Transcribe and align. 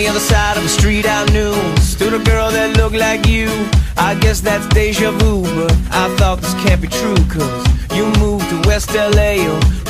the 0.00 0.08
other 0.08 0.20
side 0.20 0.56
of 0.56 0.62
the 0.62 0.68
street 0.68 1.04
I 1.06 1.24
knew. 1.26 1.52
Stood 1.76 2.14
a 2.14 2.24
girl 2.24 2.50
that 2.50 2.76
looked 2.76 2.96
like 2.96 3.26
you. 3.26 3.48
I 3.98 4.14
guess 4.14 4.40
that's 4.40 4.66
deja 4.68 5.10
vu 5.10 5.42
But 5.42 5.72
I 5.90 6.08
thought 6.16 6.40
this 6.40 6.54
can't 6.62 6.80
be 6.80 6.88
true 6.88 7.20
Cause 7.28 7.66
you 7.94 8.06
moved 8.18 8.48
to 8.48 8.68
West 8.68 8.94
LA 8.94 9.36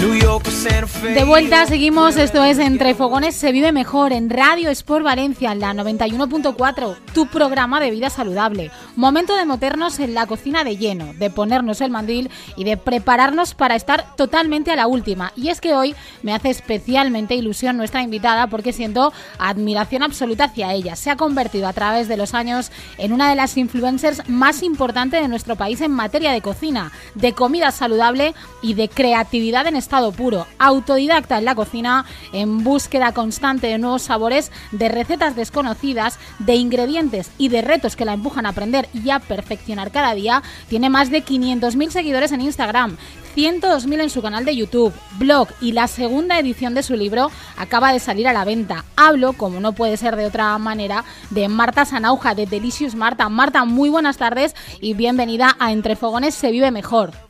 Fe 0.01 1.13
De 1.13 1.25
vuelta, 1.25 1.67
seguimos, 1.67 2.17
esto 2.17 2.43
es 2.43 2.59
Entre 2.59 2.95
Fogones 2.95 3.37
se 3.37 3.53
vive 3.53 3.71
mejor 3.71 4.13
en 4.13 4.31
Radio 4.31 4.71
Sport 4.71 5.05
Valencia, 5.05 5.53
en 5.53 5.61
la 5.61 5.75
91.4, 5.75 6.97
tu 7.13 7.27
programa 7.27 7.81
de 7.81 7.91
vida 7.91 8.09
saludable. 8.09 8.71
Momento 8.97 9.37
de 9.37 9.45
meternos 9.45 9.99
en 10.01 10.15
la 10.15 10.27
cocina 10.27 10.65
de 10.65 10.79
lleno, 10.79 11.13
de 11.15 11.29
ponernos 11.29 11.83
el 11.83 11.91
mandil 11.91 12.31
y 12.57 12.65
de 12.65 12.79
prepararnos 12.79 13.55
para 13.55 13.77
estar 13.77 14.17
totalmente 14.17 14.71
a 14.71 14.77
la 14.77 14.87
última. 14.87 15.33
Y 15.37 15.49
es 15.49 15.61
que 15.61 15.75
hoy 15.75 15.95
me 16.23 16.35
hace 16.35 16.51
especialmente 16.51 17.35
ilusión 17.35 17.77
nuestra 17.77 18.03
invitada 18.03 18.47
porque 18.47 18.73
siento 18.73 19.13
admiración 19.39 20.03
absoluta 20.03 20.45
hacia 20.45 20.73
ella. 20.73 20.97
Se 20.97 21.11
ha 21.11 21.17
convertido 21.17 21.69
a 21.69 21.75
través 21.75 22.09
de 22.09 22.17
los 22.17 22.33
años 22.33 22.73
en 22.97 23.13
una 23.13 23.29
de 23.29 23.37
las 23.37 23.57
influencers 23.57 24.29
más 24.29 24.63
importantes 24.63 25.21
de 25.21 25.29
nuestro 25.29 25.57
país 25.57 25.81
en 25.83 25.93
materia 25.93 26.33
de 26.33 26.41
cocina, 26.41 26.93
de 27.15 27.33
comida 27.35 27.71
saludable 27.71 28.35
y 28.63 28.75
de 28.75 28.89
creatividad 28.89 29.67
en 29.67 29.77
estado 29.91 30.13
puro. 30.13 30.47
Autodidacta 30.61 31.39
en 31.39 31.45
la 31.45 31.57
cocina, 31.57 32.05
en 32.33 32.63
búsqueda 32.63 33.13
constante 33.13 33.67
de 33.67 33.79
nuevos 33.79 34.03
sabores, 34.03 34.53
de 34.71 34.89
recetas 34.89 35.35
desconocidas, 35.35 36.21
de 36.39 36.55
ingredientes 36.55 37.33
y 37.39 37.49
de 37.49 37.61
retos 37.61 37.97
que 37.97 38.05
la 38.05 38.13
empujan 38.13 38.47
a 38.47 38.51
aprender 38.51 38.89
y 38.95 39.11
a 39.11 39.19
perfeccionar 39.19 39.91
cada 39.91 40.15
día, 40.15 40.45
tiene 40.69 40.91
más 40.91 41.11
de 41.11 41.25
500.000 41.25 41.91
seguidores 41.91 42.31
en 42.31 42.41
Instagram. 42.41 42.99
102.000 43.35 44.03
en 44.03 44.11
su 44.11 44.23
canal 44.23 44.45
de 44.45 44.55
YouTube, 44.55 44.95
blog 45.19 45.49
y 45.61 45.73
la 45.73 45.89
segunda 45.89 46.39
edición 46.39 46.73
de 46.75 46.85
su 46.85 46.95
libro 46.95 47.33
acaba 47.57 47.93
de 47.93 47.99
salir 47.99 48.29
a 48.29 48.33
la 48.33 48.45
venta. 48.45 48.85
Hablo, 48.97 49.33
como 49.33 49.59
no 49.59 49.73
puede 49.73 49.97
ser 49.97 50.15
de 50.15 50.27
otra 50.27 50.57
manera, 50.59 51.05
de 51.31 51.49
Marta 51.49 51.85
Sanauja, 51.85 52.37
de 52.37 52.47
Delicious 52.47 52.95
Marta. 52.95 53.29
Marta, 53.29 53.65
muy 53.65 53.89
buenas 53.89 54.19
tardes 54.19 54.55
y 54.81 54.95
bienvenida 54.95 55.57
a 55.59 55.73
Entre 55.73 55.97
Fogones 55.97 56.37
se 56.37 56.53
vive 56.53 56.71
mejor. 56.71 57.30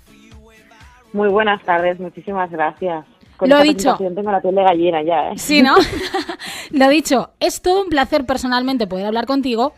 Muy 1.12 1.28
buenas 1.28 1.62
tardes, 1.62 1.98
muchísimas 1.98 2.50
gracias. 2.50 3.04
Con 3.36 3.48
Lo 3.48 3.62
dicho. 3.62 3.96
Tengo 3.96 4.30
la 4.30 4.40
piel 4.40 4.54
de 4.54 4.62
gallina 4.62 5.02
ya, 5.02 5.30
¿eh? 5.30 5.38
Sí, 5.38 5.62
¿no? 5.62 5.74
Lo 6.70 6.88
dicho, 6.88 7.30
es 7.40 7.62
todo 7.62 7.82
un 7.82 7.88
placer 7.88 8.26
personalmente 8.26 8.86
poder 8.86 9.06
hablar 9.06 9.26
contigo 9.26 9.72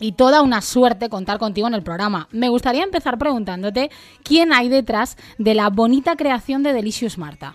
y 0.00 0.12
toda 0.12 0.42
una 0.42 0.60
suerte 0.60 1.08
contar 1.08 1.38
contigo 1.38 1.68
en 1.68 1.74
el 1.74 1.82
programa. 1.82 2.26
Me 2.32 2.48
gustaría 2.48 2.82
empezar 2.82 3.18
preguntándote 3.18 3.90
quién 4.24 4.52
hay 4.52 4.68
detrás 4.68 5.16
de 5.38 5.54
la 5.54 5.68
bonita 5.68 6.16
creación 6.16 6.62
de 6.62 6.72
Delicious 6.72 7.18
Marta. 7.18 7.54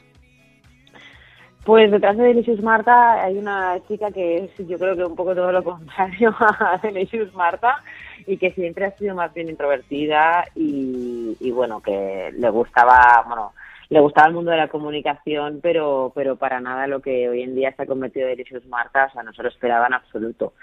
Pues 1.66 1.92
detrás 1.92 2.16
de 2.16 2.24
Delicious 2.24 2.62
Marta 2.64 3.22
hay 3.22 3.38
una 3.38 3.78
chica 3.90 4.10
que 4.12 4.46
es 4.46 4.68
yo 4.70 4.78
creo 4.78 4.96
que 4.96 5.04
un 5.04 5.18
poco 5.18 5.36
todo 5.36 5.52
lo 5.52 5.64
contrario 5.64 6.34
a 6.40 6.80
Delicious 6.82 7.34
Marta 7.34 7.84
y 8.26 8.38
que 8.38 8.52
siempre 8.52 8.86
ha 8.86 8.92
sido 8.98 9.16
más 9.16 9.34
bien 9.34 9.50
introvertida 9.50 10.46
y, 10.56 11.38
y 11.40 11.52
bueno, 11.52 11.82
que 11.82 12.32
le 12.38 12.50
gustaba, 12.50 13.24
bueno, 13.28 13.54
le 13.90 14.00
gustaba 14.00 14.28
el 14.28 14.34
mundo 14.34 14.52
de 14.52 14.58
la 14.58 14.68
comunicación, 14.68 15.60
pero, 15.62 16.12
pero 16.14 16.36
para 16.36 16.60
nada 16.60 16.88
lo 16.88 17.02
que 17.02 17.30
hoy 17.30 17.42
en 17.42 17.56
día 17.56 17.74
se 17.76 17.84
ha 17.84 17.86
convertido 17.86 18.28
en 18.28 18.36
Delicious 18.36 18.66
Marta, 18.68 19.06
o 19.10 19.14
sea, 19.14 19.24
no 19.24 19.34
se 19.34 19.44
lo 19.44 19.50
esperaba 19.50 19.88
en 19.88 19.94
absoluto. 19.94 20.54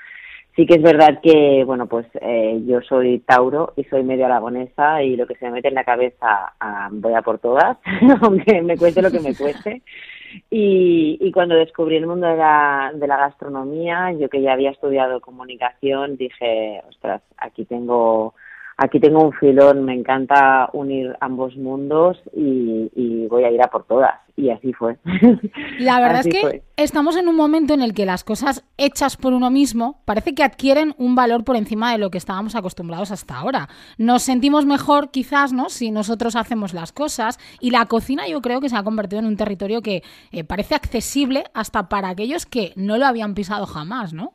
Sí 0.57 0.67
que 0.67 0.75
es 0.75 0.83
verdad 0.83 1.21
que, 1.21 1.65
bueno, 1.65 1.87
pues 1.87 2.07
eh, 2.21 2.61
yo 2.65 2.81
soy 2.83 3.19
Tauro 3.21 3.73
y 3.77 3.83
soy 3.85 4.05
medio 4.05 4.27
aragonesa 4.27 5.03
y 5.03 5.17
lo 5.17 5.27
que 5.27 5.35
se 5.35 5.47
me 5.47 5.53
mete 5.53 5.69
en 5.69 5.75
la 5.75 5.83
cabeza 5.85 6.53
ah, 6.61 6.89
voy 6.93 7.13
a 7.15 7.23
por 7.23 7.41
todas, 7.41 7.77
aunque 8.23 8.63
me 8.63 8.77
cueste 8.77 9.03
lo 9.03 9.11
que 9.11 9.21
me 9.21 9.35
cueste. 9.35 9.83
Y, 10.51 11.19
y 11.21 11.33
cuando 11.33 11.55
descubrí 11.55 11.97
el 11.97 12.07
mundo 12.07 12.27
de 12.27 12.37
la, 12.37 12.93
de 12.95 13.07
la 13.07 13.17
gastronomía, 13.17 14.13
yo 14.13 14.29
que 14.29 14.43
ya 14.43 14.53
había 14.53 14.71
estudiado 14.71 15.21
comunicación, 15.21 16.17
dije, 16.17 16.83
ostras, 16.89 17.23
aquí 17.37 17.65
tengo 17.65 18.35
aquí 18.77 19.01
tengo 19.01 19.23
un 19.23 19.33
filón, 19.33 19.85
me 19.85 19.95
encanta 19.95 20.69
unir 20.73 21.17
ambos 21.21 21.57
mundos 21.57 22.21
y, 22.35 23.27
voy 23.29 23.45
a 23.45 23.51
ir 23.51 23.63
a 23.63 23.69
por 23.69 23.85
todas. 23.85 24.13
Y 24.37 24.51
así 24.51 24.73
fue. 24.73 24.97
La 25.79 26.01
verdad 26.01 26.27
es 26.27 26.29
que 26.29 26.63
estamos 26.77 27.17
en 27.17 27.29
un 27.29 27.37
momento 27.37 27.73
en 27.73 27.83
el 27.83 27.95
que 27.95 28.05
las 28.05 28.25
cosas 28.25 28.65
hechas 28.77 29.17
por 29.17 29.33
uno 29.33 29.51
mismo 29.51 30.03
parece 30.05 30.35
que 30.35 30.43
adquieren 30.43 30.95
un 30.99 31.15
valor 31.15 31.45
por 31.45 31.57
encima 31.57 31.93
de 31.93 31.99
lo 31.99 32.11
que 32.11 32.19
estábamos 32.19 32.57
acostumbrados 32.57 33.13
hasta 33.13 33.37
ahora. 33.37 33.69
Nos 33.97 34.23
sentimos 34.23 34.67
mejor 34.67 35.11
quizás, 35.11 35.53
¿no? 35.53 35.69
Si 35.69 35.91
nosotros 35.91 36.37
hacemos 36.37 36.75
las 36.75 36.93
cosas 36.93 37.39
y 37.61 37.71
la 37.71 37.87
cocina 37.87 38.27
yo 38.29 38.41
creo 38.41 38.61
que 38.61 38.69
se 38.69 38.77
ha 38.77 38.83
convertido 38.83 39.21
en 39.21 39.27
un 39.27 39.37
territorio 39.37 39.83
que 39.83 40.03
eh, 40.33 40.45
parece 40.45 40.75
accesible 40.75 41.45
hasta 41.55 41.89
para 41.89 42.09
aquellos 42.09 42.45
que 42.45 42.73
no 42.77 42.99
lo 42.99 43.07
habían 43.07 43.35
pisado 43.35 43.67
jamás, 43.67 44.13
¿no? 44.13 44.35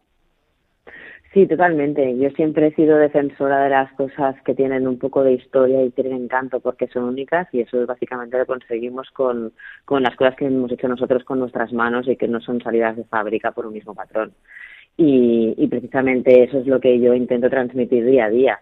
Sí, 1.33 1.45
totalmente. 1.45 2.17
Yo 2.17 2.31
siempre 2.31 2.67
he 2.67 2.75
sido 2.75 2.97
defensora 2.97 3.63
de 3.63 3.69
las 3.69 3.93
cosas 3.93 4.35
que 4.43 4.55
tienen 4.55 4.87
un 4.87 4.97
poco 4.97 5.23
de 5.23 5.33
historia 5.33 5.83
y 5.83 5.91
tienen 5.91 6.23
encanto 6.23 6.59
porque 6.59 6.87
son 6.87 7.03
únicas 7.03 7.47
y 7.53 7.61
eso 7.61 7.79
es 7.81 7.85
básicamente 7.87 8.39
lo 8.39 8.47
conseguimos 8.47 9.11
con, 9.11 9.53
con 9.85 10.01
las 10.01 10.15
cosas 10.15 10.35
que 10.35 10.45
hemos 10.47 10.71
hecho 10.71 10.87
nosotros 10.87 11.23
con 11.23 11.39
nuestras 11.39 11.71
manos 11.71 12.07
y 12.07 12.15
que 12.15 12.27
no 12.27 12.41
son 12.41 12.61
salidas 12.61 12.97
de 12.97 13.03
fábrica 13.03 13.51
por 13.51 13.67
un 13.67 13.73
mismo 13.73 13.93
patrón. 13.93 14.33
Y, 14.97 15.53
y 15.55 15.67
precisamente 15.67 16.43
eso 16.43 16.59
es 16.59 16.67
lo 16.67 16.79
que 16.79 16.99
yo 16.99 17.13
intento 17.13 17.47
transmitir 17.49 18.05
día 18.05 18.25
a 18.25 18.29
día 18.29 18.59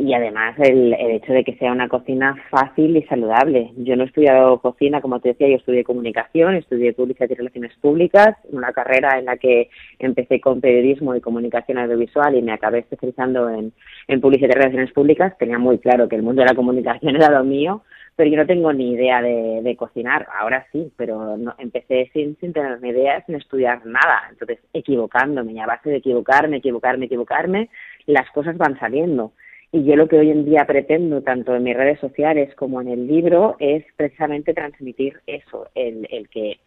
y 0.00 0.14
además 0.14 0.56
el, 0.60 0.94
el, 0.94 1.10
hecho 1.10 1.32
de 1.32 1.42
que 1.42 1.56
sea 1.56 1.72
una 1.72 1.88
cocina 1.88 2.36
fácil 2.50 2.96
y 2.96 3.02
saludable. 3.02 3.72
Yo 3.78 3.96
no 3.96 4.04
he 4.04 4.06
estudiado 4.06 4.60
cocina, 4.60 5.00
como 5.00 5.18
te 5.18 5.30
decía, 5.30 5.48
yo 5.48 5.56
estudié 5.56 5.82
comunicación, 5.82 6.54
estudié 6.54 6.92
publicidad 6.92 7.28
y 7.28 7.34
relaciones 7.34 7.74
públicas, 7.78 8.36
una 8.50 8.72
carrera 8.72 9.18
en 9.18 9.24
la 9.24 9.38
que 9.38 9.70
empecé 9.98 10.40
con 10.40 10.60
periodismo 10.60 11.16
y 11.16 11.20
comunicación 11.20 11.78
audiovisual 11.78 12.36
y 12.36 12.42
me 12.42 12.52
acabé 12.52 12.78
especializando 12.78 13.50
en, 13.50 13.72
en 14.06 14.20
publicidad 14.20 14.50
y 14.50 14.58
relaciones 14.58 14.92
públicas. 14.92 15.36
Tenía 15.36 15.58
muy 15.58 15.78
claro 15.78 16.08
que 16.08 16.14
el 16.14 16.22
mundo 16.22 16.42
de 16.42 16.48
la 16.48 16.54
comunicación 16.54 17.16
era 17.16 17.30
lo 17.30 17.42
mío, 17.42 17.82
pero 18.14 18.30
yo 18.30 18.36
no 18.36 18.46
tengo 18.46 18.72
ni 18.72 18.92
idea 18.92 19.20
de, 19.20 19.62
de 19.64 19.76
cocinar. 19.76 20.28
Ahora 20.38 20.64
sí, 20.70 20.92
pero 20.96 21.36
no, 21.36 21.56
empecé 21.58 22.08
sin, 22.12 22.36
sin 22.38 22.52
tener 22.52 22.80
ni 22.80 22.90
idea, 22.90 23.24
sin 23.26 23.34
estudiar 23.34 23.84
nada. 23.84 24.28
Entonces, 24.30 24.60
equivocándome, 24.72 25.54
y 25.54 25.58
a 25.58 25.66
base 25.66 25.90
de 25.90 25.96
equivocarme, 25.96 26.58
equivocarme, 26.58 27.06
equivocarme, 27.06 27.68
las 28.06 28.30
cosas 28.30 28.56
van 28.56 28.78
saliendo. 28.78 29.32
Y 29.70 29.84
yo 29.84 29.96
lo 29.96 30.08
que 30.08 30.18
hoy 30.18 30.30
en 30.30 30.46
día 30.46 30.64
pretendo, 30.66 31.22
tanto 31.22 31.54
en 31.54 31.62
mis 31.62 31.76
redes 31.76 32.00
sociales 32.00 32.54
como 32.54 32.80
en 32.80 32.88
el 32.88 33.06
libro, 33.06 33.56
es 33.58 33.84
precisamente 33.96 34.54
transmitir 34.54 35.20
eso, 35.26 35.68
el, 35.74 36.08
el 36.10 36.28
que 36.28 36.58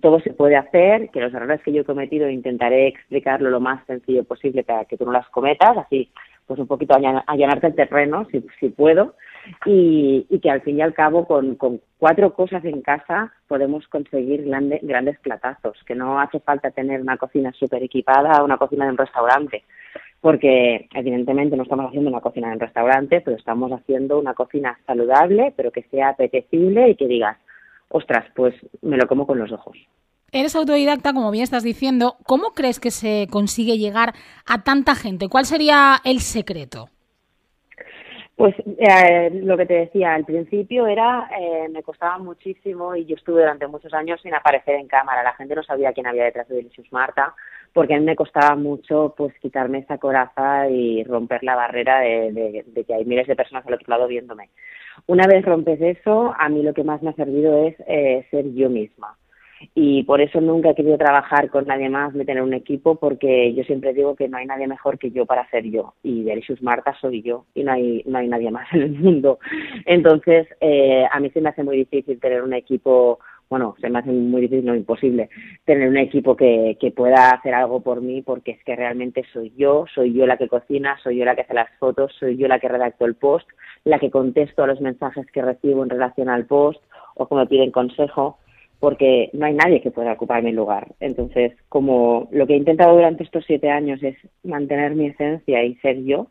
todo 0.00 0.18
se 0.20 0.32
puede 0.32 0.56
hacer, 0.56 1.10
que 1.10 1.20
los 1.20 1.32
errores 1.32 1.62
que 1.62 1.72
yo 1.72 1.82
he 1.82 1.84
cometido 1.84 2.28
intentaré 2.28 2.88
explicarlo 2.88 3.50
lo 3.50 3.60
más 3.60 3.84
sencillo 3.86 4.24
posible 4.24 4.64
para 4.64 4.86
que 4.86 4.96
tú 4.96 5.04
no 5.04 5.12
las 5.12 5.28
cometas, 5.28 5.76
así 5.76 6.10
pues 6.46 6.58
un 6.58 6.66
poquito 6.66 6.96
allanarte 7.26 7.66
el 7.66 7.74
terreno, 7.74 8.26
si, 8.32 8.42
si 8.58 8.70
puedo, 8.70 9.14
y, 9.66 10.26
y, 10.30 10.40
que 10.40 10.50
al 10.50 10.62
fin 10.62 10.78
y 10.78 10.82
al 10.82 10.94
cabo 10.94 11.26
con, 11.26 11.58
cuatro 11.98 12.32
cosas 12.32 12.64
en 12.64 12.80
casa 12.80 13.34
podemos 13.46 13.86
conseguir 13.88 14.46
grande, 14.46 14.80
grandes 14.82 15.18
platazos, 15.18 15.76
que 15.84 15.94
no 15.94 16.18
hace 16.18 16.40
falta 16.40 16.70
tener 16.70 17.02
una 17.02 17.18
cocina 17.18 17.52
súper 17.52 17.82
equipada 17.82 18.42
una 18.42 18.56
cocina 18.56 18.86
de 18.86 18.92
un 18.92 18.96
restaurante 18.96 19.62
porque 20.20 20.88
evidentemente 20.94 21.56
no 21.56 21.62
estamos 21.62 21.86
haciendo 21.86 22.10
una 22.10 22.20
cocina 22.20 22.52
en 22.52 22.60
restaurante, 22.60 23.20
pero 23.20 23.36
estamos 23.36 23.70
haciendo 23.72 24.18
una 24.18 24.34
cocina 24.34 24.78
saludable, 24.86 25.52
pero 25.56 25.70
que 25.70 25.84
sea 25.84 26.10
apetecible 26.10 26.90
y 26.90 26.96
que 26.96 27.06
digas, 27.06 27.38
ostras, 27.88 28.24
pues 28.34 28.54
me 28.82 28.96
lo 28.96 29.06
como 29.06 29.26
con 29.26 29.38
los 29.38 29.52
ojos. 29.52 29.76
Eres 30.30 30.56
autodidacta, 30.56 31.14
como 31.14 31.30
bien 31.30 31.44
estás 31.44 31.62
diciendo. 31.62 32.16
¿Cómo 32.26 32.50
crees 32.50 32.80
que 32.80 32.90
se 32.90 33.28
consigue 33.30 33.78
llegar 33.78 34.12
a 34.46 34.62
tanta 34.62 34.94
gente? 34.94 35.28
¿Cuál 35.28 35.46
sería 35.46 35.96
el 36.04 36.20
secreto? 36.20 36.90
Pues 38.36 38.54
eh, 38.78 39.30
lo 39.32 39.56
que 39.56 39.66
te 39.66 39.74
decía 39.74 40.14
al 40.14 40.24
principio 40.24 40.86
era, 40.86 41.28
eh, 41.40 41.68
me 41.70 41.82
costaba 41.82 42.18
muchísimo 42.18 42.94
y 42.94 43.04
yo 43.04 43.16
estuve 43.16 43.40
durante 43.40 43.66
muchos 43.66 43.92
años 43.94 44.20
sin 44.22 44.34
aparecer 44.34 44.76
en 44.76 44.86
cámara. 44.86 45.22
La 45.22 45.34
gente 45.34 45.56
no 45.56 45.62
sabía 45.62 45.92
quién 45.92 46.06
había 46.06 46.24
detrás 46.24 46.46
de 46.46 46.56
Delicious 46.56 46.92
Marta 46.92 47.34
porque 47.72 47.94
a 47.94 47.98
mí 47.98 48.04
me 48.04 48.16
costaba 48.16 48.56
mucho 48.56 49.14
pues 49.16 49.32
quitarme 49.40 49.78
esa 49.78 49.98
coraza 49.98 50.68
y 50.68 51.04
romper 51.04 51.42
la 51.44 51.56
barrera 51.56 52.00
de, 52.00 52.64
que 52.86 52.94
hay 52.94 53.04
miles 53.04 53.26
de 53.26 53.36
personas 53.36 53.66
al 53.66 53.74
otro 53.74 53.86
lado 53.88 54.06
viéndome. 54.08 54.50
Una 55.06 55.26
vez 55.26 55.44
rompes 55.44 55.80
eso, 55.80 56.34
a 56.38 56.48
mí 56.48 56.62
lo 56.62 56.74
que 56.74 56.84
más 56.84 57.02
me 57.02 57.10
ha 57.10 57.14
servido 57.14 57.66
es 57.66 57.76
eh, 57.86 58.26
ser 58.30 58.52
yo 58.54 58.68
misma. 58.68 59.16
Y 59.74 60.04
por 60.04 60.20
eso 60.20 60.40
nunca 60.40 60.70
he 60.70 60.74
querido 60.74 60.96
trabajar 60.98 61.50
con 61.50 61.66
nadie 61.66 61.88
más 61.88 62.14
ni 62.14 62.24
tener 62.24 62.42
un 62.42 62.54
equipo, 62.54 62.96
porque 62.96 63.52
yo 63.54 63.64
siempre 63.64 63.92
digo 63.92 64.14
que 64.14 64.28
no 64.28 64.36
hay 64.36 64.46
nadie 64.46 64.68
mejor 64.68 64.98
que 64.98 65.10
yo 65.10 65.26
para 65.26 65.48
ser 65.50 65.64
yo. 65.64 65.94
Y 66.02 66.22
Delicious 66.22 66.62
Marta 66.62 66.96
soy 67.00 67.22
yo, 67.22 67.44
y 67.54 67.64
no 67.64 67.72
hay, 67.72 68.02
no 68.06 68.18
hay 68.18 68.28
nadie 68.28 68.50
más 68.50 68.72
en 68.72 68.82
el 68.82 68.90
mundo. 68.92 69.38
Entonces, 69.84 70.46
eh, 70.60 71.04
a 71.10 71.18
mí 71.20 71.30
se 71.30 71.40
me 71.40 71.48
hace 71.48 71.64
muy 71.64 71.76
difícil 71.76 72.20
tener 72.20 72.42
un 72.42 72.54
equipo 72.54 73.18
bueno, 73.50 73.74
se 73.80 73.88
me 73.88 73.98
hace 73.98 74.10
muy 74.10 74.42
difícil, 74.42 74.66
no 74.66 74.74
imposible, 74.74 75.30
tener 75.64 75.88
un 75.88 75.96
equipo 75.96 76.36
que, 76.36 76.76
que 76.78 76.90
pueda 76.90 77.30
hacer 77.30 77.54
algo 77.54 77.80
por 77.80 78.02
mí 78.02 78.22
porque 78.22 78.52
es 78.52 78.62
que 78.64 78.76
realmente 78.76 79.24
soy 79.32 79.52
yo, 79.56 79.86
soy 79.94 80.12
yo 80.12 80.26
la 80.26 80.36
que 80.36 80.48
cocina, 80.48 80.98
soy 81.02 81.18
yo 81.18 81.24
la 81.24 81.34
que 81.34 81.42
hace 81.42 81.54
las 81.54 81.70
fotos, 81.78 82.12
soy 82.18 82.36
yo 82.36 82.46
la 82.46 82.58
que 82.58 82.68
redacto 82.68 83.06
el 83.06 83.14
post, 83.14 83.48
la 83.84 83.98
que 83.98 84.10
contesto 84.10 84.62
a 84.62 84.66
los 84.66 84.80
mensajes 84.80 85.26
que 85.32 85.42
recibo 85.42 85.82
en 85.82 85.90
relación 85.90 86.28
al 86.28 86.46
post 86.46 86.82
o 87.14 87.26
que 87.26 87.34
me 87.34 87.46
piden 87.46 87.70
consejo. 87.70 88.38
porque 88.80 89.30
no 89.32 89.46
hay 89.46 89.54
nadie 89.54 89.80
que 89.80 89.90
pueda 89.90 90.12
ocupar 90.12 90.42
mi 90.42 90.52
lugar. 90.52 90.94
Entonces, 91.00 91.52
como 91.68 92.28
lo 92.30 92.46
que 92.46 92.54
he 92.54 92.56
intentado 92.56 92.94
durante 92.94 93.24
estos 93.24 93.44
siete 93.44 93.70
años 93.70 94.00
es 94.04 94.16
mantener 94.44 94.94
mi 94.94 95.06
esencia 95.06 95.64
y 95.64 95.74
ser 95.76 96.04
yo, 96.04 96.28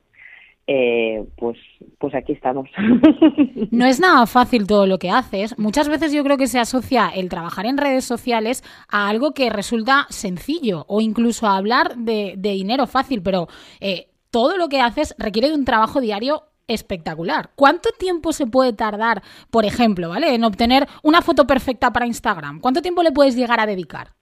eh, 0.70 1.26
pues, 1.38 1.58
pues 1.98 2.14
aquí 2.14 2.34
estamos. 2.34 2.70
No 3.72 3.86
es 3.86 4.00
nada 4.00 4.26
fácil 4.28 4.68
todo 4.68 4.86
lo 4.86 4.98
que 4.98 5.10
haces. 5.10 5.58
Muchas 5.58 5.88
veces 5.88 6.12
yo 6.12 6.24
creo 6.24 6.38
que 6.38 6.48
se 6.48 6.60
asocia 6.60 7.10
el 7.10 7.30
trabajar 7.30 7.66
en 7.66 7.78
redes 7.78 8.06
sociales 8.06 8.64
a 8.90 9.08
algo 9.10 9.34
que 9.34 9.50
resulta 9.50 10.08
sencillo 10.10 10.86
o 10.88 11.02
incluso 11.02 11.48
a 11.48 11.58
hablar 11.58 11.96
de, 11.98 12.36
dinero 12.38 12.88
fácil, 12.88 13.22
pero 13.22 13.48
eh, 13.80 14.08
todo 14.32 14.58
lo 14.58 14.68
que 14.68 14.82
haces 14.82 15.16
requiere 15.18 15.50
de 15.50 15.56
un 15.56 15.66
trabajo 15.66 16.02
diario 16.02 16.44
espectacular. 16.68 17.52
¿Cuánto 17.56 17.90
tiempo 17.98 18.34
se 18.34 18.48
puede 18.48 18.74
tardar, 18.74 19.22
por 19.52 19.66
ejemplo, 19.66 20.10
¿vale? 20.10 20.34
en 20.36 20.44
obtener 20.44 20.88
una 21.04 21.22
foto 21.22 21.48
perfecta 21.48 21.92
para 21.92 22.08
Instagram? 22.08 22.60
¿Cuánto 22.60 22.82
tiempo 22.82 23.04
le 23.04 23.12
puedes 23.12 23.36
llegar 23.36 23.60
a 23.60 23.66
dedicar? 23.66 24.17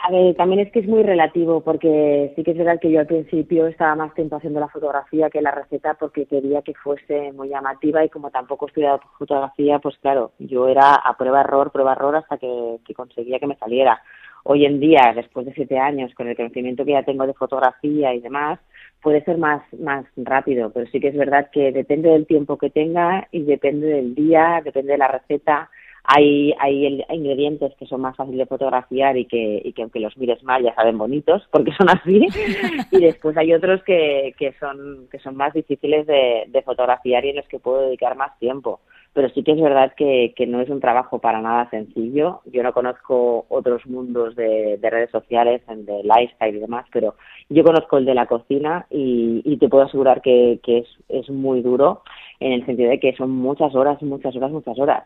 A 0.00 0.12
ver, 0.12 0.36
también 0.36 0.60
es 0.60 0.72
que 0.72 0.78
es 0.78 0.86
muy 0.86 1.02
relativo, 1.02 1.60
porque 1.60 2.32
sí 2.36 2.44
que 2.44 2.52
es 2.52 2.56
verdad 2.56 2.78
que 2.80 2.90
yo 2.90 3.00
al 3.00 3.06
principio 3.06 3.66
estaba 3.66 3.96
más 3.96 4.14
tiempo 4.14 4.36
haciendo 4.36 4.60
la 4.60 4.68
fotografía 4.68 5.28
que 5.28 5.42
la 5.42 5.50
receta 5.50 5.94
porque 5.94 6.26
quería 6.26 6.62
que 6.62 6.72
fuese 6.74 7.32
muy 7.32 7.48
llamativa 7.48 8.04
y 8.04 8.08
como 8.08 8.30
tampoco 8.30 8.66
he 8.66 8.68
estudiado 8.68 9.00
fotografía, 9.18 9.80
pues 9.80 9.98
claro, 9.98 10.32
yo 10.38 10.68
era 10.68 10.94
a 10.94 11.16
prueba 11.16 11.40
error, 11.40 11.72
prueba 11.72 11.92
error 11.92 12.14
hasta 12.16 12.38
que, 12.38 12.78
que 12.86 12.94
conseguía 12.94 13.40
que 13.40 13.48
me 13.48 13.56
saliera. 13.56 14.00
Hoy 14.44 14.64
en 14.66 14.78
día, 14.78 15.12
después 15.14 15.44
de 15.46 15.52
siete 15.52 15.78
años, 15.78 16.14
con 16.14 16.28
el 16.28 16.36
conocimiento 16.36 16.84
que 16.84 16.92
ya 16.92 17.02
tengo 17.02 17.26
de 17.26 17.34
fotografía 17.34 18.14
y 18.14 18.20
demás, 18.20 18.60
puede 19.02 19.24
ser 19.24 19.36
más, 19.36 19.62
más 19.74 20.06
rápido, 20.16 20.70
pero 20.70 20.86
sí 20.90 21.00
que 21.00 21.08
es 21.08 21.16
verdad 21.16 21.50
que 21.52 21.72
depende 21.72 22.08
del 22.10 22.26
tiempo 22.26 22.56
que 22.56 22.70
tenga 22.70 23.26
y 23.32 23.42
depende 23.42 23.88
del 23.88 24.14
día, 24.14 24.62
depende 24.64 24.92
de 24.92 24.98
la 24.98 25.08
receta, 25.08 25.70
hay, 26.04 26.54
hay, 26.58 27.04
ingredientes 27.10 27.74
que 27.78 27.86
son 27.86 28.00
más 28.00 28.16
fáciles 28.16 28.38
de 28.38 28.46
fotografiar 28.46 29.16
y 29.16 29.26
que, 29.26 29.60
y 29.64 29.72
que 29.72 29.82
aunque 29.82 30.00
los 30.00 30.16
mires 30.16 30.42
mal 30.42 30.62
ya 30.62 30.74
saben 30.74 30.98
bonitos 30.98 31.42
porque 31.52 31.72
son 31.72 31.88
así 31.90 32.26
y 32.92 33.00
después 33.00 33.36
hay 33.36 33.52
otros 33.52 33.82
que, 33.84 34.34
que 34.38 34.54
son 34.58 35.08
que 35.10 35.18
son 35.18 35.36
más 35.36 35.52
difíciles 35.52 36.06
de, 36.06 36.44
de 36.48 36.62
fotografiar 36.62 37.24
y 37.24 37.30
en 37.30 37.36
los 37.36 37.48
que 37.48 37.58
puedo 37.58 37.82
dedicar 37.82 38.16
más 38.16 38.38
tiempo 38.38 38.80
pero 39.18 39.30
sí 39.30 39.42
que 39.42 39.50
es 39.50 39.60
verdad 39.60 39.94
que, 39.96 40.32
que 40.36 40.46
no 40.46 40.60
es 40.60 40.68
un 40.70 40.80
trabajo 40.80 41.18
para 41.18 41.40
nada 41.40 41.68
sencillo. 41.70 42.40
Yo 42.46 42.62
no 42.62 42.72
conozco 42.72 43.46
otros 43.48 43.84
mundos 43.86 44.36
de, 44.36 44.78
de, 44.78 44.90
redes 44.90 45.10
sociales, 45.10 45.60
de 45.66 46.02
lifestyle 46.04 46.54
y 46.54 46.60
demás, 46.60 46.86
pero 46.92 47.16
yo 47.48 47.64
conozco 47.64 47.98
el 47.98 48.04
de 48.04 48.14
la 48.14 48.26
cocina 48.26 48.86
y, 48.90 49.42
y 49.44 49.56
te 49.56 49.68
puedo 49.68 49.84
asegurar 49.84 50.22
que, 50.22 50.60
que 50.62 50.78
es, 50.78 50.86
es 51.08 51.28
muy 51.30 51.62
duro 51.62 52.02
en 52.38 52.52
el 52.52 52.64
sentido 52.66 52.90
de 52.90 53.00
que 53.00 53.16
son 53.16 53.30
muchas 53.30 53.74
horas, 53.74 54.00
muchas 54.02 54.36
horas, 54.36 54.52
muchas 54.52 54.78
horas. 54.78 55.04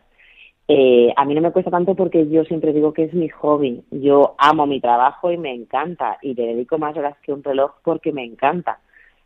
Eh, 0.67 1.13
a 1.15 1.25
mí 1.25 1.35
no 1.35 1.41
me 1.41 1.51
cuesta 1.51 1.71
tanto 1.71 1.93
porque 1.95 2.27
yo 2.29 2.45
siempre 2.45 2.71
digo 2.71 2.93
que 2.93 3.03
es 3.03 3.13
mi 3.13 3.29
hobby. 3.29 3.83
Yo 3.91 4.35
amo 4.37 4.65
mi 4.65 4.79
trabajo 4.79 5.31
y 5.31 5.37
me 5.37 5.53
encanta 5.53 6.17
y 6.21 6.33
le 6.33 6.47
dedico 6.47 6.77
más 6.77 6.95
horas 6.95 7.17
que 7.21 7.33
un 7.33 7.43
reloj 7.43 7.71
porque 7.83 8.11
me 8.11 8.23
encanta. 8.23 8.79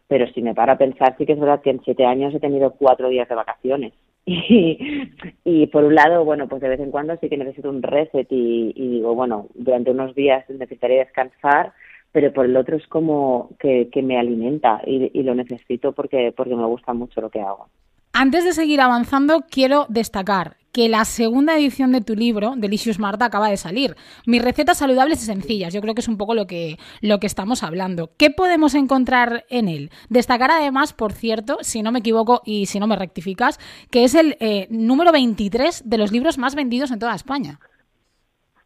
Pero 0.08 0.28
si 0.34 0.42
me 0.42 0.56
paro 0.56 0.72
a 0.74 0.78
pensar, 0.78 1.16
sí 1.18 1.26
que 1.26 1.34
es 1.34 1.40
verdad 1.40 1.62
que 1.62 1.70
en 1.70 1.82
siete 1.84 2.06
años 2.06 2.34
he 2.34 2.40
tenido 2.40 2.72
cuatro 2.72 3.10
días 3.10 3.28
de 3.30 3.36
vacaciones. 3.36 3.94
Y, 5.46 5.68
por 5.68 5.86
un 5.86 5.96
lado, 5.96 6.26
bueno, 6.26 6.48
pues 6.48 6.62
de 6.62 6.68
vez 6.70 6.80
en 6.82 6.92
cuando 6.92 7.16
sí 7.18 7.30
que 7.30 7.38
necesito 7.38 7.70
un 7.70 7.82
reset 7.82 8.28
y, 8.30 8.74
digo, 8.76 9.16
bueno, 9.16 9.48
durante 9.56 9.92
unos 9.92 10.14
días 10.16 10.48
necesitaría 10.50 11.00
descansar, 11.00 11.72
pero 12.12 12.34
por 12.34 12.46
el 12.46 12.58
otro 12.58 12.76
es 12.76 12.86
como 12.88 13.50
que, 13.60 13.90
que 13.90 14.02
me 14.02 14.18
alimenta 14.20 14.82
y, 14.86 15.10
y 15.18 15.24
lo 15.24 15.34
necesito 15.36 15.94
porque, 15.94 16.34
porque 16.36 16.56
me 16.56 16.66
gusta 16.66 16.94
mucho 16.94 17.22
lo 17.22 17.30
que 17.30 17.40
hago. 17.40 17.68
Antes 18.20 18.46
de 18.46 18.54
seguir 18.54 18.82
avanzando, 18.82 19.44
quiero 19.48 19.86
destacar 19.90 20.58
que 20.74 20.90
la 20.90 21.06
segunda 21.06 21.56
edición 21.56 21.92
de 21.92 22.02
tu 22.02 22.16
libro, 22.16 22.54
Delicious 22.58 22.98
Marta, 22.98 23.26
acaba 23.26 23.48
de 23.48 23.58
salir. 23.58 23.96
Mis 24.26 24.44
recetas 24.44 24.80
saludables 24.80 25.22
y 25.22 25.28
sencillas. 25.28 25.72
Yo 25.72 25.82
creo 25.82 25.94
que 25.94 26.02
es 26.02 26.08
un 26.08 26.18
poco 26.18 26.34
lo 26.34 26.48
que, 26.48 26.78
lo 27.00 27.20
que 27.20 27.28
estamos 27.28 27.62
hablando. 27.62 28.10
¿Qué 28.18 28.32
podemos 28.32 28.74
encontrar 28.74 29.44
en 29.52 29.68
él? 29.68 29.92
Destacar 30.10 30.50
además, 30.50 30.94
por 30.94 31.12
cierto, 31.12 31.58
si 31.62 31.84
no 31.84 31.92
me 31.92 32.00
equivoco 32.00 32.42
y 32.44 32.66
si 32.66 32.80
no 32.80 32.88
me 32.88 32.96
rectificas, 32.96 33.60
que 33.92 34.04
es 34.04 34.16
el 34.16 34.36
eh, 34.40 34.66
número 34.72 35.12
23 35.12 35.88
de 35.88 35.98
los 36.00 36.12
libros 36.12 36.40
más 36.40 36.56
vendidos 36.56 36.90
en 36.90 36.98
toda 36.98 37.14
España. 37.14 37.60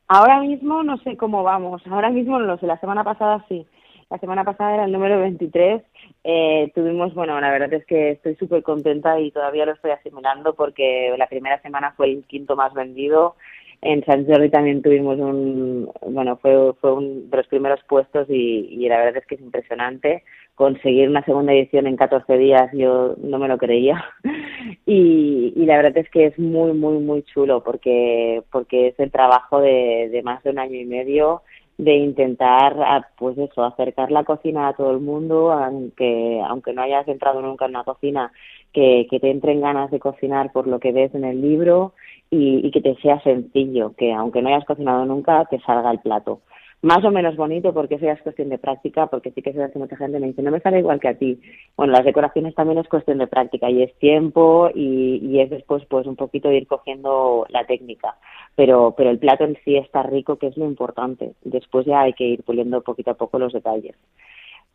Ahora 0.08 0.40
mismo 0.40 0.82
no 0.82 0.96
sé 1.00 1.18
cómo 1.18 1.44
vamos. 1.44 1.82
Ahora 1.92 2.10
mismo 2.10 2.40
no 2.40 2.46
lo 2.46 2.58
sé. 2.58 2.68
La 2.68 2.80
semana 2.80 3.04
pasada 3.04 3.46
sí. 3.50 3.68
La 4.10 4.18
semana 4.18 4.46
pasada 4.46 4.76
era 4.76 4.86
el 4.86 4.94
número 4.94 5.20
23 5.20 5.84
eh, 6.24 6.72
tuvimos, 6.76 7.14
bueno, 7.16 7.40
la 7.42 7.52
verdad 7.52 7.74
es 7.74 7.86
que 7.86 8.12
estoy 8.12 8.36
súper 8.36 8.62
contenta 8.62 9.20
y 9.20 9.32
todavía 9.32 9.66
lo 9.66 9.74
estoy 9.74 9.92
asimilando 9.92 10.54
porque 10.54 11.14
la 11.18 11.28
primera 11.28 11.60
semana 11.62 11.94
fue 11.98 12.12
el 12.12 12.24
quinto 12.26 12.56
más 12.56 12.74
vendido. 12.74 13.36
En 13.82 14.06
San 14.06 14.28
Jordi 14.28 14.50
también 14.50 14.84
tuvimos 14.84 15.18
un, 15.18 15.90
bueno, 16.08 16.38
fue, 16.38 16.74
fue 16.80 16.94
uno 16.94 17.22
de 17.26 17.38
los 17.38 17.48
primeros 17.48 17.80
puestos 17.90 18.28
y, 18.30 18.88
la 18.88 18.98
verdad 18.98 19.18
es 19.18 19.26
que 19.26 19.36
es 19.36 19.42
impresionante. 19.42 20.24
Conseguir 20.54 21.10
una 21.10 21.26
segunda 21.26 21.54
edición 21.54 21.88
en 21.88 21.96
14 21.96 22.38
días 22.38 22.70
yo 22.74 23.16
no 23.18 23.40
me 23.40 23.48
lo 23.48 23.58
creía. 23.58 24.06
y, 24.86 25.54
y 25.56 25.66
la 25.66 25.78
verdad 25.78 25.98
es 25.98 26.10
que 26.12 26.28
es 26.28 26.38
muy, 26.38 26.74
muy, 26.74 27.00
muy 27.00 27.24
chulo 27.24 27.64
porque, 27.64 28.44
porque 28.52 28.90
es 28.90 29.00
el 29.00 29.10
trabajo 29.10 29.60
de 29.60 30.22
más 30.24 30.44
de 30.44 30.52
un 30.52 30.60
año 30.60 30.76
y 30.76 30.86
medio 30.86 31.42
de 31.82 31.96
intentar 31.96 32.78
ah, 32.80 33.08
pues 33.18 33.36
eso 33.40 33.64
acercar 33.64 34.12
la 34.12 34.24
cocina 34.24 34.68
a 34.68 34.74
todo 34.74 34.92
el 34.92 35.00
mundo 35.00 35.52
aunque 35.52 36.40
aunque 36.48 36.74
no 36.74 36.84
hayas 36.84 37.08
entrado 37.08 37.42
nunca 37.42 37.66
en 37.66 37.72
una 37.72 37.84
cocina 37.84 38.32
que, 38.72 39.08
que 39.10 39.20
te 39.20 39.32
entren 39.32 39.62
ganas 39.62 39.90
de 39.90 40.00
cocinar 40.00 40.52
por 40.52 40.68
lo 40.68 40.80
que 40.80 40.92
ves 40.92 41.16
en 41.16 41.24
el 41.24 41.42
libro 41.42 41.94
y, 42.30 42.68
y 42.68 42.70
que 42.70 42.82
te 42.82 42.96
sea 42.98 43.20
sencillo 43.22 43.96
que 43.98 44.14
aunque 44.14 44.44
no 44.44 44.50
hayas 44.50 44.66
cocinado 44.66 45.06
nunca 45.06 45.46
te 45.46 45.60
salga 45.62 45.90
el 45.90 45.98
plato 46.02 46.42
más 46.82 47.04
o 47.06 47.12
menos 47.12 47.36
bonito 47.36 47.74
porque 47.74 47.96
eso 47.96 48.06
ya 48.06 48.14
es 48.14 48.22
cuestión 48.22 48.50
de 48.50 48.58
práctica, 48.58 49.08
porque 49.08 49.32
sí 49.32 49.42
que 49.42 49.54
se 49.54 49.62
hace 49.62 49.78
mucha 49.78 49.96
gente 49.98 50.20
me 50.20 50.28
dice, 50.28 50.42
no 50.42 50.52
me 50.52 50.60
sale 50.62 50.80
igual 50.80 51.00
que 51.00 51.10
a 51.10 51.18
ti. 51.18 51.40
Bueno, 51.78 51.94
las 51.94 52.06
decoraciones 52.06 52.56
también 52.56 52.80
es 52.80 52.88
cuestión 52.88 53.20
de 53.20 53.28
práctica 53.28 53.70
y 53.70 53.84
es 53.84 53.94
tiempo 54.00 54.70
y, 54.74 55.20
y 55.24 55.40
es 55.42 55.50
después 55.52 55.86
pues 55.86 56.08
un 56.08 56.16
poquito 56.16 56.52
ir 56.52 56.66
cogiendo 56.68 57.46
la 57.50 57.66
técnica. 57.66 58.18
Pero, 58.56 58.96
pero 58.98 59.12
el 59.12 59.20
plato 59.20 59.44
en 59.44 59.58
sí 59.64 59.78
está 59.78 60.04
rico, 60.04 60.38
que 60.38 60.48
es 60.48 60.58
lo 60.58 60.66
importante. 60.66 61.34
Después 61.44 61.86
ya 61.86 62.02
hay 62.02 62.14
que 62.14 62.26
ir 62.26 62.44
puliendo 62.44 62.82
poquito 62.82 63.12
a 63.12 63.16
poco 63.16 63.38
los 63.38 63.54
detalles. 63.54 63.96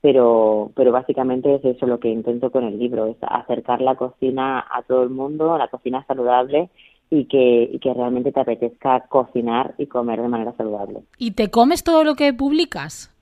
Pero, 0.01 0.71
pero 0.77 0.93
básicamente 0.93 1.57
es 1.57 1.65
eso 1.65 1.87
lo 1.87 1.99
que 1.99 2.09
intento 2.09 2.53
con 2.53 2.65
el 2.65 2.79
libro, 2.79 3.07
es 3.07 3.17
acercar 3.23 3.81
la 3.81 3.97
cocina 3.97 4.65
a 4.71 4.83
todo 4.83 5.03
el 5.03 5.11
mundo, 5.11 5.59
la 5.59 5.69
cocina 5.69 6.05
saludable 6.07 6.71
y 7.11 7.27
que, 7.27 7.69
y 7.73 7.79
que 7.79 7.95
realmente 7.95 8.33
te 8.33 8.41
apetezca 8.41 9.01
cocinar 9.09 9.75
y 9.79 9.87
comer 9.87 10.21
de 10.21 10.29
manera 10.29 10.53
saludable. 10.57 11.01
¿Y 11.19 11.33
te 11.33 11.51
comes 11.51 11.85
todo 11.85 12.05
lo 12.05 12.15
que 12.15 12.33
publicas? 12.33 13.13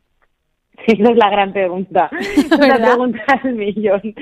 Esa 0.87 1.11
es 1.11 1.17
la 1.17 1.31
gran 1.31 1.53
pregunta. 1.53 2.11
la 2.59 2.76
pregunta 2.76 3.41
del 3.43 3.55
millón. 3.55 4.14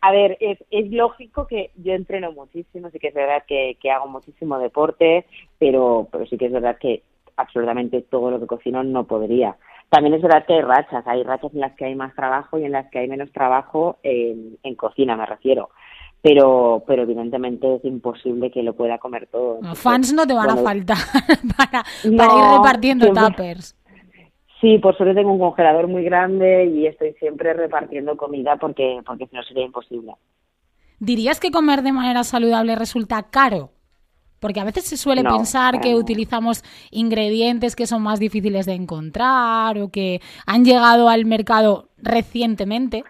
A 0.00 0.12
ver, 0.12 0.36
es, 0.40 0.58
es 0.70 0.90
lógico 0.90 1.46
que 1.46 1.70
yo 1.76 1.94
entreno 1.94 2.32
muchísimo, 2.32 2.90
sí 2.90 2.98
que 2.98 3.08
es 3.08 3.14
verdad 3.14 3.44
que, 3.46 3.78
que 3.80 3.90
hago 3.90 4.08
muchísimo 4.08 4.58
deporte, 4.58 5.26
pero, 5.58 6.08
pero 6.10 6.26
sí 6.26 6.36
que 6.36 6.46
es 6.46 6.52
verdad 6.52 6.76
que 6.78 7.02
absolutamente 7.36 8.02
todo 8.02 8.30
lo 8.30 8.40
que 8.40 8.46
cocino 8.46 8.82
no 8.82 9.04
podría. 9.04 9.56
También 9.88 10.14
es 10.14 10.22
verdad 10.22 10.44
que 10.46 10.54
hay 10.54 10.60
rachas, 10.60 11.06
hay 11.06 11.22
rachas 11.22 11.54
en 11.54 11.60
las 11.60 11.72
que 11.74 11.84
hay 11.84 11.94
más 11.94 12.14
trabajo 12.14 12.58
y 12.58 12.64
en 12.64 12.72
las 12.72 12.90
que 12.90 12.98
hay 12.98 13.08
menos 13.08 13.32
trabajo 13.32 13.98
en, 14.02 14.58
en 14.62 14.74
cocina, 14.74 15.16
me 15.16 15.26
refiero 15.26 15.70
pero 16.24 16.82
pero 16.86 17.02
evidentemente 17.02 17.74
es 17.74 17.84
imposible 17.84 18.50
que 18.50 18.62
lo 18.62 18.72
pueda 18.74 18.96
comer 18.96 19.28
todo. 19.30 19.60
fans 19.74 20.14
no 20.14 20.26
te 20.26 20.32
van 20.32 20.48
a 20.48 20.56
faltar 20.56 20.96
para, 21.58 21.84
para 22.16 22.34
ir 22.34 22.56
repartiendo 22.56 23.12
tuppers. 23.12 23.76
Sí, 24.58 24.78
por 24.78 24.96
suerte 24.96 25.16
tengo 25.16 25.32
un 25.32 25.38
congelador 25.38 25.86
muy 25.86 26.02
grande 26.02 26.64
y 26.64 26.86
estoy 26.86 27.12
siempre 27.20 27.52
repartiendo 27.52 28.16
comida 28.16 28.56
porque 28.56 29.02
porque 29.04 29.26
si 29.26 29.36
no 29.36 29.42
sería 29.42 29.66
imposible. 29.66 30.14
¿Dirías 30.98 31.40
que 31.40 31.50
comer 31.50 31.82
de 31.82 31.92
manera 31.92 32.24
saludable 32.24 32.74
resulta 32.74 33.24
caro? 33.24 33.72
Porque 34.40 34.60
a 34.60 34.64
veces 34.64 34.84
se 34.84 34.96
suele 34.96 35.24
pensar 35.24 35.80
que 35.80 35.94
utilizamos 35.94 36.62
ingredientes 36.90 37.76
que 37.76 37.86
son 37.86 38.02
más 38.02 38.18
difíciles 38.18 38.64
de 38.64 38.72
encontrar 38.72 39.78
o 39.78 39.90
que 39.90 40.20
han 40.46 40.64
llegado 40.64 41.10
al 41.10 41.26
mercado 41.26 41.90
recientemente. 41.98 43.04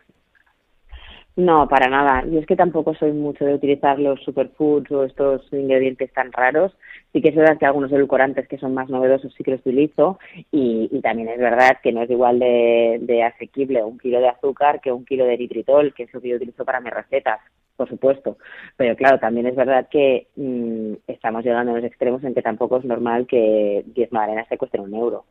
No, 1.36 1.66
para 1.68 1.88
nada. 1.88 2.24
Y 2.26 2.38
es 2.38 2.46
que 2.46 2.54
tampoco 2.54 2.94
soy 2.94 3.10
mucho 3.12 3.44
de 3.44 3.54
utilizar 3.54 3.98
los 3.98 4.22
superfoods 4.22 4.90
o 4.92 5.02
estos 5.04 5.52
ingredientes 5.52 6.12
tan 6.12 6.30
raros. 6.30 6.72
Sí 7.12 7.20
que 7.20 7.30
es 7.30 7.34
verdad 7.34 7.58
que 7.58 7.66
algunos 7.66 7.90
edulcorantes 7.90 8.46
que 8.46 8.58
son 8.58 8.72
más 8.72 8.88
novedosos 8.88 9.34
sí 9.34 9.42
que 9.42 9.50
los 9.50 9.60
utilizo 9.60 10.20
y, 10.52 10.88
y 10.92 11.00
también 11.00 11.28
es 11.28 11.38
verdad 11.38 11.78
que 11.82 11.92
no 11.92 12.02
es 12.02 12.10
igual 12.10 12.38
de, 12.38 12.98
de, 13.02 13.24
asequible 13.24 13.82
un 13.82 13.98
kilo 13.98 14.20
de 14.20 14.28
azúcar 14.28 14.80
que 14.80 14.92
un 14.92 15.04
kilo 15.04 15.24
de 15.24 15.34
eritritol, 15.34 15.92
que 15.92 16.04
es 16.04 16.14
lo 16.14 16.20
que 16.20 16.28
yo 16.28 16.36
utilizo 16.36 16.64
para 16.64 16.80
mis 16.80 16.92
recetas, 16.92 17.40
por 17.76 17.88
supuesto. 17.88 18.38
Pero 18.76 18.94
claro, 18.94 19.18
también 19.18 19.46
es 19.46 19.56
verdad 19.56 19.88
que 19.90 20.28
mmm, 20.36 20.94
estamos 21.08 21.44
llegando 21.44 21.72
a 21.72 21.76
los 21.76 21.84
extremos 21.84 22.22
en 22.22 22.34
que 22.34 22.42
tampoco 22.42 22.76
es 22.78 22.84
normal 22.84 23.26
que 23.26 23.82
10 23.86 24.12
magdalenas 24.12 24.48
te 24.48 24.58
cuesten 24.58 24.82
un 24.82 24.94
euro 24.94 25.24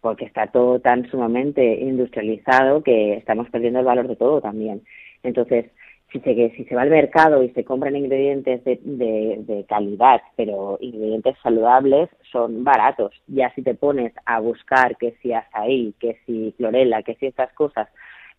porque 0.00 0.26
está 0.26 0.48
todo 0.48 0.80
tan 0.80 1.10
sumamente 1.10 1.80
industrializado 1.80 2.82
que 2.82 3.14
estamos 3.14 3.48
perdiendo 3.48 3.78
el 3.80 3.86
valor 3.86 4.06
de 4.06 4.16
todo 4.16 4.42
también. 4.42 4.82
Entonces, 5.24 5.66
si 6.12 6.20
se, 6.20 6.50
si 6.56 6.64
se 6.64 6.76
va 6.76 6.82
al 6.82 6.90
mercado 6.90 7.42
y 7.42 7.50
se 7.50 7.64
compran 7.64 7.96
ingredientes 7.96 8.62
de, 8.64 8.78
de, 8.84 9.64
calidad, 9.68 10.22
pero 10.36 10.78
ingredientes 10.80 11.36
saludables, 11.42 12.08
son 12.30 12.62
baratos. 12.62 13.20
Ya 13.26 13.52
si 13.54 13.62
te 13.62 13.74
pones 13.74 14.12
a 14.24 14.38
buscar 14.38 14.96
que 14.96 15.16
si 15.20 15.32
azaí, 15.32 15.92
que 15.98 16.18
si 16.24 16.54
clorela, 16.56 17.02
que 17.02 17.16
si 17.16 17.26
estas 17.26 17.52
cosas, 17.54 17.88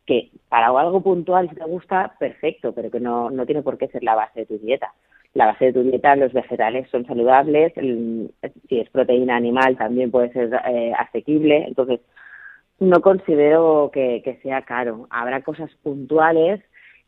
que 0.06 0.30
para 0.48 0.68
algo 0.68 1.02
puntual 1.02 1.50
si 1.50 1.56
te 1.56 1.66
gusta, 1.66 2.16
perfecto, 2.18 2.74
pero 2.74 2.90
que 2.90 3.02
no, 3.02 3.30
no 3.30 3.46
tiene 3.46 3.62
por 3.62 3.78
qué 3.78 3.88
ser 3.90 4.04
la 4.04 4.16
base 4.16 4.42
de 4.42 4.46
tu 4.46 4.58
dieta. 4.58 4.94
La 5.34 5.48
base 5.48 5.66
de 5.66 5.74
tu 5.74 5.84
dieta, 5.84 6.16
los 6.16 6.32
vegetales 6.32 6.88
son 6.90 7.06
saludables, 7.06 7.74
si 7.74 8.80
es 8.80 8.90
proteína 8.90 9.36
animal 9.36 9.76
también 9.76 10.12
puede 10.12 10.32
ser 10.32 10.50
eh, 10.66 10.94
asequible, 10.98 11.66
entonces 11.68 12.00
no 12.80 13.02
considero 13.02 13.90
que 13.92 14.40
sea 14.44 14.62
caro. 14.62 15.08
Habrá 15.10 15.42
cosas 15.42 15.70
puntuales 15.84 16.62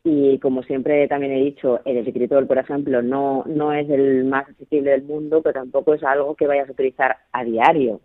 y 0.03 0.39
como 0.39 0.63
siempre 0.63 1.07
también 1.07 1.33
he 1.33 1.43
dicho, 1.43 1.81
el 1.85 1.97
escritor, 1.97 2.47
por 2.47 2.57
ejemplo, 2.57 3.01
no, 3.01 3.43
no 3.45 3.73
es 3.73 3.89
el 3.89 4.25
más 4.25 4.47
accesible 4.47 4.91
del 4.91 5.03
mundo, 5.03 5.41
pero 5.41 5.59
tampoco 5.59 5.93
es 5.93 6.03
algo 6.03 6.35
que 6.35 6.47
vayas 6.47 6.69
a 6.69 6.71
utilizar 6.71 7.17
a 7.31 7.43
diario. 7.43 8.01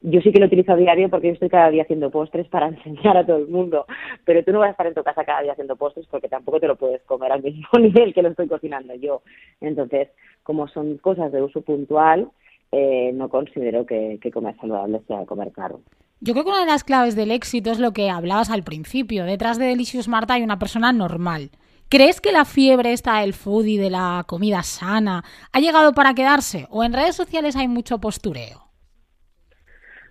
Yo 0.00 0.20
sí 0.20 0.32
que 0.32 0.40
lo 0.40 0.46
utilizo 0.46 0.72
a 0.72 0.76
diario 0.76 1.08
porque 1.08 1.28
yo 1.28 1.34
estoy 1.34 1.48
cada 1.48 1.70
día 1.70 1.84
haciendo 1.84 2.10
postres 2.10 2.48
para 2.48 2.68
enseñar 2.68 3.16
a 3.16 3.26
todo 3.26 3.36
el 3.36 3.48
mundo, 3.48 3.86
pero 4.24 4.42
tú 4.42 4.52
no 4.52 4.60
vas 4.60 4.68
a 4.68 4.72
estar 4.72 4.86
en 4.86 4.94
tu 4.94 5.02
casa 5.02 5.24
cada 5.24 5.42
día 5.42 5.52
haciendo 5.52 5.76
postres 5.76 6.06
porque 6.06 6.28
tampoco 6.28 6.58
te 6.58 6.68
lo 6.68 6.76
puedes 6.76 7.02
comer 7.02 7.30
al 7.32 7.42
mismo 7.42 7.68
nivel 7.78 8.14
que 8.14 8.22
lo 8.22 8.30
estoy 8.30 8.48
cocinando 8.48 8.94
yo. 8.94 9.22
Entonces, 9.60 10.08
como 10.42 10.68
son 10.68 10.98
cosas 10.98 11.30
de 11.32 11.42
uso 11.42 11.62
puntual, 11.62 12.30
eh, 12.72 13.12
no 13.14 13.28
considero 13.28 13.86
que, 13.86 14.18
que 14.20 14.30
comer 14.30 14.56
saludable 14.56 15.00
sea 15.06 15.24
comer 15.26 15.52
caro. 15.52 15.80
Yo 16.20 16.32
creo 16.32 16.44
que 16.44 16.50
una 16.50 16.60
de 16.60 16.70
las 16.70 16.84
claves 16.84 17.16
del 17.16 17.30
éxito 17.30 17.70
es 17.70 17.78
lo 17.78 17.92
que 17.92 18.08
hablabas 18.08 18.50
al 18.50 18.62
principio. 18.62 19.24
Detrás 19.24 19.58
de 19.58 19.66
Delicious 19.66 20.08
Marta 20.08 20.34
hay 20.34 20.42
una 20.42 20.58
persona 20.58 20.92
normal. 20.92 21.50
¿Crees 21.88 22.20
que 22.22 22.32
la 22.32 22.46
fiebre 22.46 22.92
esta 22.92 23.20
del 23.20 23.34
food 23.34 23.66
y 23.66 23.76
de 23.76 23.90
la 23.90 24.24
comida 24.26 24.62
sana 24.62 25.24
ha 25.52 25.60
llegado 25.60 25.92
para 25.92 26.14
quedarse? 26.14 26.66
¿O 26.70 26.84
en 26.84 26.94
redes 26.94 27.14
sociales 27.14 27.54
hay 27.54 27.68
mucho 27.68 28.00
postureo? 28.00 28.62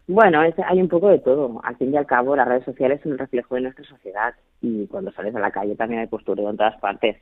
Bueno, 0.06 0.42
hay 0.42 0.82
un 0.82 0.90
poco 0.90 1.08
de 1.08 1.20
todo. 1.20 1.60
Al 1.64 1.78
fin 1.78 1.94
y 1.94 1.98
al 1.98 2.06
cabo, 2.06 2.36
las 2.36 2.48
redes 2.48 2.66
sociales 2.66 3.00
son 3.02 3.14
un 3.14 3.18
reflejo 3.18 3.56
de 3.56 3.62
nuestra 3.62 3.86
sociedad 3.86 4.36
y 4.62 4.86
cuando 4.88 5.12
sales 5.14 5.36
a 5.36 5.40
la 5.40 5.52
calle 5.52 5.76
también 5.76 6.02
hay 6.02 6.08
postureo 6.08 6.50
en 6.50 6.58
todas 6.58 6.80
partes. 6.80 7.18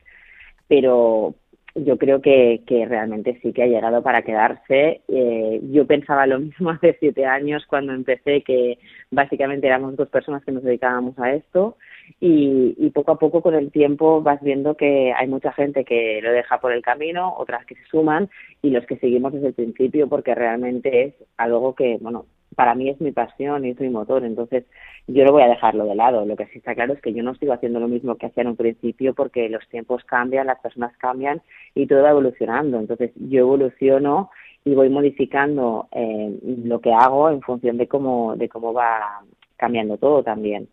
Pero, 0.68 1.36
yo 1.76 1.98
creo 1.98 2.22
que, 2.22 2.62
que 2.66 2.86
realmente 2.86 3.40
sí 3.42 3.54
que 3.54 3.64
ha 3.64 3.68
llegado 3.68 4.02
para 4.02 4.22
quedarse. 4.22 5.02
Eh, 5.08 5.62
yo 5.72 5.86
pensaba 5.86 6.28
lo 6.28 6.40
mismo 6.40 6.72
hace 6.72 6.98
siete 7.00 7.26
años 7.26 7.66
cuando 7.68 7.94
empecé, 7.94 8.42
que 8.42 8.80
básicamente 9.12 9.68
éramos 9.68 9.96
dos 9.96 10.10
personas 10.10 10.44
que 10.44 10.52
nos 10.52 10.64
dedicábamos 10.64 11.18
a 11.20 11.34
esto 11.34 11.78
y, 12.20 12.76
y 12.78 12.90
poco 12.92 13.12
a 13.12 13.20
poco 13.20 13.42
con 13.42 13.56
el 13.56 13.72
tiempo 13.72 14.22
vas 14.22 14.42
viendo 14.42 14.76
que 14.76 15.14
hay 15.14 15.28
mucha 15.28 15.52
gente 15.54 15.86
que 15.86 16.22
lo 16.22 16.32
deja 16.32 16.60
por 16.60 16.72
el 16.72 16.82
camino, 16.82 17.34
otras 17.38 17.66
que 17.66 17.76
se 17.76 17.86
suman 17.86 18.30
y 18.62 18.72
los 18.72 18.86
que 18.86 18.98
seguimos 18.98 19.34
desde 19.34 19.48
el 19.48 19.54
principio 19.54 20.08
porque 20.08 20.36
realmente 20.36 21.04
es 21.04 21.14
algo 21.38 21.76
que, 21.76 21.98
bueno, 22.02 22.26
para 22.60 22.76
mí 22.76 22.90
es 22.90 23.00
mi 23.00 23.14
pasión 23.14 23.64
y 23.64 23.70
es 23.70 23.80
mi 23.80 23.88
motor, 23.88 24.26
entonces 24.26 24.66
yo 25.08 25.24
no 25.24 25.32
voy 25.32 25.44
a 25.44 25.48
dejarlo 25.48 25.86
de 25.86 25.96
lado. 25.96 26.26
Lo 26.26 26.36
que 26.36 26.46
sí 26.48 26.58
está 26.58 26.76
claro 26.76 26.92
es 26.92 27.02
que 27.02 27.14
yo 27.14 27.24
no 27.24 27.34
sigo 27.36 27.54
haciendo 27.54 27.80
lo 27.80 27.88
mismo 27.88 28.16
que 28.16 28.26
hacía 28.26 28.42
en 28.42 28.50
un 28.50 28.58
principio 28.58 29.14
porque 29.14 29.48
los 29.48 29.66
tiempos 29.70 30.04
cambian, 30.04 30.48
las 30.48 30.60
personas 30.60 30.92
cambian 30.98 31.42
y 31.74 31.88
todo 31.88 32.04
va 32.04 32.10
evolucionando. 32.10 32.78
Entonces 32.78 33.12
yo 33.16 33.40
evoluciono 33.40 34.30
y 34.66 34.76
voy 34.76 34.90
modificando 34.90 35.88
eh, 35.94 36.38
lo 36.66 36.82
que 36.82 36.92
hago 36.92 37.30
en 37.30 37.40
función 37.40 37.78
de 37.78 37.88
cómo, 37.88 38.36
de 38.36 38.50
cómo 38.50 38.74
va 38.74 39.22
cambiando 39.56 39.98
todo 39.98 40.22
también. 40.22 40.68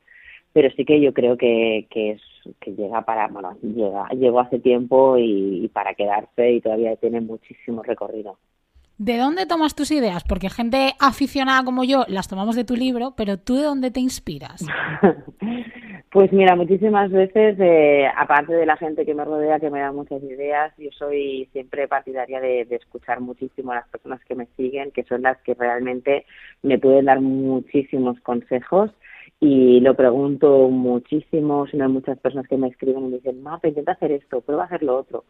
Pero 0.53 0.69
sí 0.77 0.85
que 0.85 1.01
yo 1.01 1.15
creo 1.15 1.37
que, 1.37 1.87
que, 1.89 2.11
es, 2.11 2.23
que 2.59 2.75
llega 2.75 3.03
para, 3.03 3.29
bueno, 3.29 3.57
llega, 3.63 4.09
llegó 4.09 4.41
hace 4.41 4.59
tiempo 4.59 5.19
y 5.19 5.71
para 5.73 5.95
quedarse 5.95 6.51
y 6.51 6.61
todavía 6.61 6.97
tiene 6.97 7.21
muchísimo 7.21 7.85
recorrido. 7.85 8.39
¿De 8.99 9.19
dónde 9.19 9.45
tomas 9.45 9.75
tus 9.75 9.91
ideas? 9.91 10.25
Porque 10.25 10.49
gente 10.49 10.95
aficionada 10.99 11.63
como 11.65 11.85
yo 11.85 12.05
las 12.09 12.29
tomamos 12.29 12.57
de 12.57 12.65
tu 12.65 12.77
libro, 12.77 13.13
pero 13.15 13.37
¿tú 13.37 13.57
de 13.57 13.65
dónde 13.65 13.91
te 13.91 14.01
inspiras? 14.01 14.67
pues 16.11 16.33
mira, 16.33 16.57
muchísimas 16.57 17.11
veces, 17.11 17.59
eh, 17.61 18.07
aparte 18.17 18.55
de 18.55 18.65
la 18.65 18.79
gente 18.79 19.05
que 19.05 19.13
me 19.13 19.27
rodea, 19.27 19.61
que 19.61 19.69
me 19.69 19.81
da 19.81 19.93
muchas 19.93 20.23
ideas, 20.23 20.73
yo 20.79 20.89
soy 20.93 21.47
siempre 21.53 21.89
partidaria 21.89 22.41
de, 22.41 22.65
de, 22.65 22.77
escuchar 22.77 23.21
muchísimo 23.21 23.73
a 23.73 23.77
las 23.77 23.89
personas 23.89 24.25
que 24.25 24.35
me 24.35 24.47
siguen, 24.57 24.91
que 24.93 25.05
son 25.05 25.21
las 25.21 25.37
que 25.43 25.53
realmente 25.53 26.25
me 26.63 26.79
pueden 26.79 27.05
dar 27.05 27.21
muchísimos 27.21 28.19
consejos 28.21 28.91
y 29.41 29.81
lo 29.81 29.95
pregunto 29.95 30.71
muchísimo, 30.71 31.67
si 31.67 31.77
no 31.77 31.85
hay 31.85 31.93
muchas 31.93 32.19
personas 32.19 32.49
que 32.49 32.57
me 32.57 32.69
escriben 32.69 33.05
y 33.05 33.09
me 33.09 33.17
dicen, 33.17 33.43
Mapa, 33.43 33.69
intenta 33.69 33.93
hacer 33.93 34.13
esto, 34.13 34.41
prueba 34.41 34.63
a 34.63 34.67
hacer 34.67 34.83
lo 34.83 34.97
otro 34.97 35.25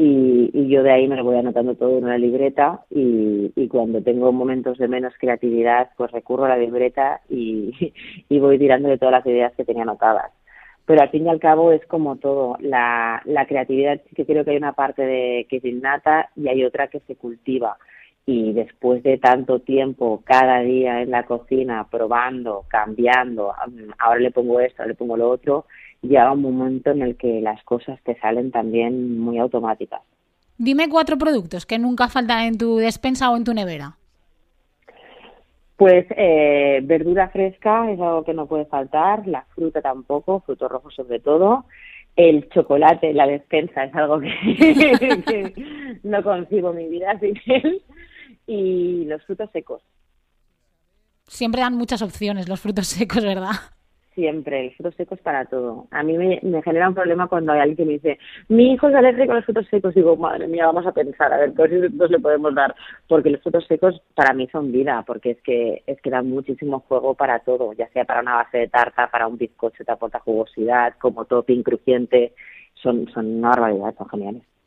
y, 0.00 0.50
y, 0.52 0.68
yo 0.68 0.84
de 0.84 0.92
ahí 0.92 1.08
me 1.08 1.16
lo 1.16 1.24
voy 1.24 1.36
anotando 1.36 1.74
todo 1.74 1.98
en 1.98 2.04
una 2.04 2.18
libreta 2.18 2.84
y, 2.88 3.66
cuando 3.68 4.00
tengo 4.00 4.32
momentos 4.32 4.78
de 4.78 4.86
menos 4.86 5.12
creatividad 5.18 5.90
pues 5.96 6.12
recurro 6.12 6.44
a 6.44 6.50
la 6.50 6.56
libreta 6.56 7.20
y, 7.28 7.92
voy 8.30 8.58
tirando 8.58 8.96
todas 8.96 9.12
las 9.12 9.26
ideas 9.26 9.52
que 9.56 9.64
tenía 9.64 9.82
anotadas. 9.82 10.30
Pero 10.86 11.02
al 11.02 11.10
fin 11.10 11.26
y 11.26 11.28
al 11.28 11.40
cabo 11.40 11.72
es 11.72 11.84
como 11.86 12.16
todo, 12.16 12.56
la, 12.60 13.22
creatividad 13.48 14.00
sí 14.08 14.14
que 14.14 14.24
creo 14.24 14.44
que 14.44 14.52
hay 14.52 14.56
una 14.56 14.72
parte 14.72 15.46
que 15.50 15.56
es 15.56 15.64
innata 15.64 16.30
y 16.36 16.48
hay 16.48 16.64
otra 16.64 16.86
que 16.86 17.00
se 17.00 17.16
cultiva 17.16 17.76
y 18.24 18.52
después 18.52 19.02
de 19.02 19.18
tanto 19.18 19.60
tiempo 19.60 20.22
cada 20.24 20.60
día 20.60 21.02
en 21.02 21.10
la 21.10 21.24
cocina 21.24 21.88
probando, 21.90 22.66
cambiando, 22.68 23.52
ahora 23.98 24.20
le 24.20 24.30
pongo 24.30 24.60
esto, 24.60 24.82
ahora 24.82 24.92
le 24.92 24.96
pongo 24.96 25.16
lo 25.16 25.30
otro, 25.30 25.64
llega 26.02 26.32
un 26.32 26.42
momento 26.42 26.90
en 26.90 27.02
el 27.02 27.16
que 27.16 27.40
las 27.40 27.62
cosas 27.64 28.00
te 28.04 28.18
salen 28.18 28.50
también 28.50 29.18
muy 29.18 29.38
automáticas. 29.38 30.00
Dime 30.56 30.88
cuatro 30.88 31.18
productos 31.18 31.66
que 31.66 31.78
nunca 31.78 32.08
faltan 32.08 32.44
en 32.44 32.58
tu 32.58 32.76
despensa 32.76 33.30
o 33.30 33.36
en 33.36 33.44
tu 33.44 33.54
nevera. 33.54 33.96
Pues 35.76 36.06
eh, 36.10 36.80
verdura 36.82 37.28
fresca 37.28 37.88
es 37.90 38.00
algo 38.00 38.24
que 38.24 38.34
no 38.34 38.46
puede 38.46 38.64
faltar, 38.64 39.28
la 39.28 39.44
fruta 39.54 39.80
tampoco, 39.80 40.40
frutos 40.40 40.68
rojos 40.68 40.94
sobre 40.94 41.20
todo, 41.20 41.66
el 42.16 42.48
chocolate, 42.48 43.14
la 43.14 43.28
despensa 43.28 43.84
es 43.84 43.94
algo 43.94 44.18
que, 44.18 44.28
que 45.26 45.98
no 46.02 46.20
concibo 46.24 46.72
mi 46.72 46.88
vida 46.88 47.16
sin 47.20 47.34
él 47.46 47.82
y 48.48 49.04
los 49.04 49.22
frutos 49.24 49.50
secos. 49.52 49.82
Siempre 51.28 51.60
dan 51.60 51.76
muchas 51.76 52.02
opciones 52.02 52.48
los 52.48 52.60
frutos 52.60 52.88
secos, 52.88 53.22
¿verdad? 53.22 53.52
Siempre, 54.18 54.66
el 54.66 54.74
frutos 54.74 54.96
secos 54.96 55.20
para 55.20 55.44
todo. 55.44 55.86
A 55.92 56.02
mí 56.02 56.18
me, 56.18 56.40
genera 56.62 56.88
un 56.88 56.94
problema 56.96 57.28
cuando 57.28 57.52
hay 57.52 57.60
alguien 57.60 57.76
que 57.76 57.84
me 57.84 57.92
dice, 57.92 58.18
mi 58.48 58.72
hijo 58.72 58.88
es 58.88 58.94
alérgico 58.96 59.30
a 59.30 59.36
los 59.36 59.44
frutos 59.44 59.68
secos. 59.68 59.94
Digo, 59.94 60.16
madre 60.16 60.48
mía, 60.48 60.66
vamos 60.66 60.84
a 60.86 60.92
pensar, 60.92 61.32
a 61.32 61.38
ver 61.38 61.52
qué 61.54 61.68
frutos 61.68 62.10
le 62.10 62.18
podemos 62.18 62.52
dar. 62.52 62.74
Porque 63.06 63.30
los 63.30 63.40
frutos 63.42 63.64
secos 63.68 64.02
para 64.16 64.34
mí 64.34 64.48
son 64.48 64.72
vida, 64.72 65.04
porque 65.06 65.30
es 65.30 65.42
que, 65.42 65.84
es 65.86 66.00
que 66.02 66.10
dan 66.10 66.28
muchísimo 66.28 66.80
juego 66.80 67.14
para 67.14 67.38
todo, 67.38 67.72
ya 67.74 67.88
sea 67.90 68.04
para 68.04 68.22
una 68.22 68.34
base 68.34 68.58
de 68.58 68.68
tarta, 68.68 69.08
para 69.08 69.28
un 69.28 69.38
bizcocho, 69.38 69.84
te 69.84 69.92
aporta 69.92 70.18
jugosidad, 70.18 70.94
como 70.98 71.24
topping 71.24 71.62
crujiente, 71.62 72.32
son, 72.74 73.08
son 73.14 73.38
una 73.38 73.50
barbaridad, 73.50 73.94
son 73.96 74.08
geniales. 74.08 74.57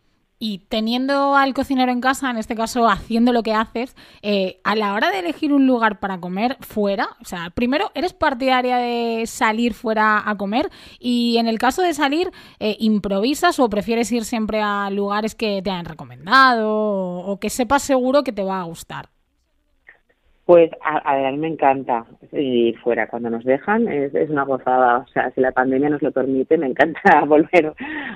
Y 0.43 0.57
teniendo 0.69 1.36
al 1.36 1.53
cocinero 1.53 1.91
en 1.91 2.01
casa, 2.01 2.31
en 2.31 2.38
este 2.38 2.55
caso 2.55 2.89
haciendo 2.89 3.31
lo 3.31 3.43
que 3.43 3.53
haces, 3.53 3.95
eh, 4.24 4.60
a 4.63 4.75
la 4.75 4.95
hora 4.95 5.12
de 5.12 5.19
elegir 5.19 5.53
un 5.53 5.67
lugar 5.67 6.00
para 6.00 6.19
comer 6.19 6.57
fuera, 6.62 7.10
o 7.21 7.25
sea, 7.25 7.51
primero, 7.51 7.91
¿eres 7.93 8.13
partidaria 8.13 8.77
de 8.77 9.27
salir 9.27 9.75
fuera 9.75 10.27
a 10.27 10.36
comer? 10.38 10.71
Y 11.00 11.38
en 11.38 11.48
el 11.48 11.60
caso 11.60 11.83
de 11.83 11.93
salir, 11.93 12.31
eh, 12.60 12.75
¿improvisas 12.79 13.60
o 13.60 13.69
prefieres 13.69 14.12
ir 14.12 14.25
siempre 14.25 14.63
a 14.63 14.89
lugares 14.89 15.36
que 15.36 15.62
te 15.62 15.69
han 15.69 15.86
recomendado 15.86 16.71
o, 16.71 17.39
que 17.39 17.51
sepas 17.51 17.83
seguro 17.83 18.24
que 18.24 18.31
te 18.31 18.43
va 18.43 18.62
a 18.62 18.63
gustar? 18.63 19.10
Pues 20.45 20.71
a, 20.81 21.27
a 21.27 21.31
mí 21.31 21.38
me 21.38 21.48
encanta 21.50 22.05
ir 22.31 22.77
fuera 22.79 23.07
cuando 23.07 23.29
nos 23.29 23.43
dejan, 23.45 23.88
es, 23.88 24.13
es, 24.15 24.29
una 24.29 24.43
gozada, 24.43 24.98
o 24.98 25.07
sea, 25.07 25.31
si 25.31 25.39
la 25.39 25.51
pandemia 25.51 25.89
nos 25.89 26.01
lo 26.01 26.12
permite, 26.12 26.57
me 26.57 26.67
encanta 26.67 27.00
volver 27.27 27.74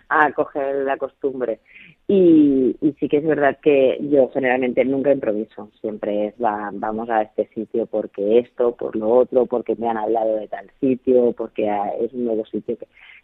a 0.10 0.32
coger 0.32 0.76
la 0.86 0.98
costumbre. 0.98 1.60
Y, 2.08 2.76
y, 2.82 2.94
sí 3.00 3.08
que 3.08 3.18
es 3.18 3.26
verdad 3.26 3.58
que 3.62 3.98
yo 4.10 4.30
generalmente 4.30 4.84
nunca 4.86 5.12
improviso, 5.12 5.70
siempre 5.82 6.28
es 6.28 6.36
va, 6.44 6.70
vamos 6.74 7.10
a 7.10 7.22
este 7.24 7.48
sitio 7.54 7.86
porque 7.88 8.40
esto, 8.40 8.76
por 8.76 8.96
lo 8.96 9.10
otro, 9.10 9.46
porque 9.46 9.76
me 9.76 9.90
han 9.90 9.98
hablado 9.98 10.36
de 10.36 10.48
tal 10.48 10.70
sitio, 10.80 11.32
porque 11.34 11.68
es 12.00 12.14
un 12.14 12.26
nuevo 12.26 12.46
sitio. 12.46 12.78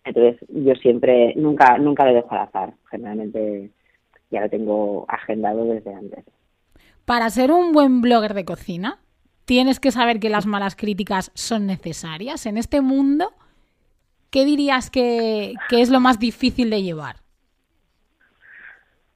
Entonces 0.03 0.47
yo 0.49 0.73
siempre, 0.75 1.33
nunca, 1.35 1.77
nunca 1.77 2.05
le 2.05 2.15
dejo 2.15 2.31
al 2.31 2.41
azar, 2.41 2.73
generalmente 2.89 3.71
ya 4.31 4.41
lo 4.41 4.49
tengo 4.49 5.05
agendado 5.09 5.65
desde 5.65 5.93
antes. 5.93 6.25
Para 7.05 7.29
ser 7.29 7.51
un 7.51 7.71
buen 7.71 8.01
blogger 8.01 8.33
de 8.33 8.45
cocina, 8.45 8.99
tienes 9.45 9.79
que 9.79 9.91
saber 9.91 10.19
que 10.19 10.29
las 10.29 10.45
malas 10.45 10.75
críticas 10.75 11.31
son 11.33 11.65
necesarias 11.65 12.45
en 12.45 12.57
este 12.57 12.81
mundo. 12.81 13.31
¿Qué 14.29 14.45
dirías 14.45 14.89
que, 14.89 15.53
que 15.69 15.81
es 15.81 15.89
lo 15.89 15.99
más 15.99 16.19
difícil 16.19 16.69
de 16.69 16.83
llevar? 16.83 17.17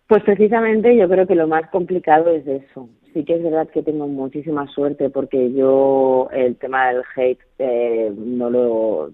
Pues 0.07 0.23
precisamente 0.23 0.95
yo 0.95 1.09
creo 1.09 1.25
que 1.25 1.35
lo 1.35 1.47
más 1.47 1.69
complicado 1.71 2.29
es 2.29 2.45
eso. 2.45 2.89
Sí 3.13 3.23
que 3.23 3.35
es 3.35 3.43
verdad 3.43 3.69
que 3.69 3.81
tengo 3.81 4.07
muchísima 4.07 4.67
suerte 4.67 5.09
porque 5.09 5.53
yo 5.53 6.27
el 6.33 6.57
tema 6.57 6.89
del 6.89 7.01
hate 7.15 7.39
eh, 7.59 8.13
no 8.15 8.49
lo 8.49 9.09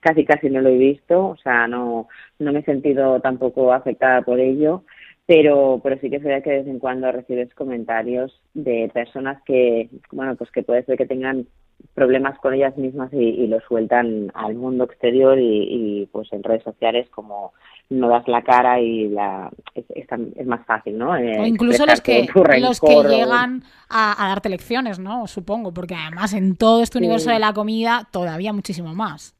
casi 0.00 0.24
casi 0.24 0.48
no 0.48 0.60
lo 0.60 0.68
he 0.68 0.78
visto, 0.78 1.26
o 1.26 1.36
sea, 1.38 1.66
no 1.66 2.06
no 2.38 2.52
me 2.52 2.60
he 2.60 2.62
sentido 2.62 3.20
tampoco 3.20 3.72
afectada 3.72 4.22
por 4.22 4.38
ello, 4.38 4.84
pero 5.26 5.80
pero 5.82 5.98
sí 6.00 6.08
que 6.08 6.16
es 6.16 6.22
verdad 6.22 6.42
que 6.42 6.50
de 6.50 6.58
vez 6.58 6.66
en 6.68 6.78
cuando 6.78 7.10
recibes 7.10 7.52
comentarios 7.54 8.40
de 8.54 8.90
personas 8.94 9.42
que 9.44 9.88
bueno, 10.12 10.36
pues 10.36 10.50
que 10.50 10.62
puede 10.62 10.84
ser 10.84 10.96
que 10.96 11.06
tengan 11.06 11.46
problemas 11.94 12.38
con 12.38 12.54
ellas 12.54 12.76
mismas 12.76 13.12
y, 13.12 13.46
lo 13.46 13.60
sueltan 13.60 14.30
al 14.34 14.54
mundo 14.54 14.84
exterior 14.84 15.38
y, 15.38 16.08
pues 16.10 16.32
en 16.32 16.42
redes 16.42 16.62
sociales 16.62 17.08
como 17.10 17.52
no 17.88 18.08
das 18.08 18.26
la 18.26 18.42
cara 18.42 18.80
y 18.80 19.08
la 19.08 19.50
es, 19.74 19.84
es, 19.94 20.46
más 20.46 20.64
fácil, 20.66 20.98
¿no? 20.98 21.16
Eh, 21.16 21.38
o 21.38 21.46
incluso 21.46 21.86
los 21.86 22.00
que 22.00 22.26
los 22.58 22.80
que 22.80 23.02
llegan 23.08 23.62
a, 23.88 24.26
darte 24.28 24.48
lecciones, 24.48 24.98
¿no? 24.98 25.26
Supongo, 25.26 25.72
porque 25.72 25.94
además 25.94 26.32
en 26.32 26.56
todo 26.56 26.82
este 26.82 26.98
universo 26.98 27.30
de 27.30 27.38
la 27.38 27.52
comida 27.52 28.08
todavía 28.10 28.52
muchísimo 28.52 28.94
más. 28.94 29.35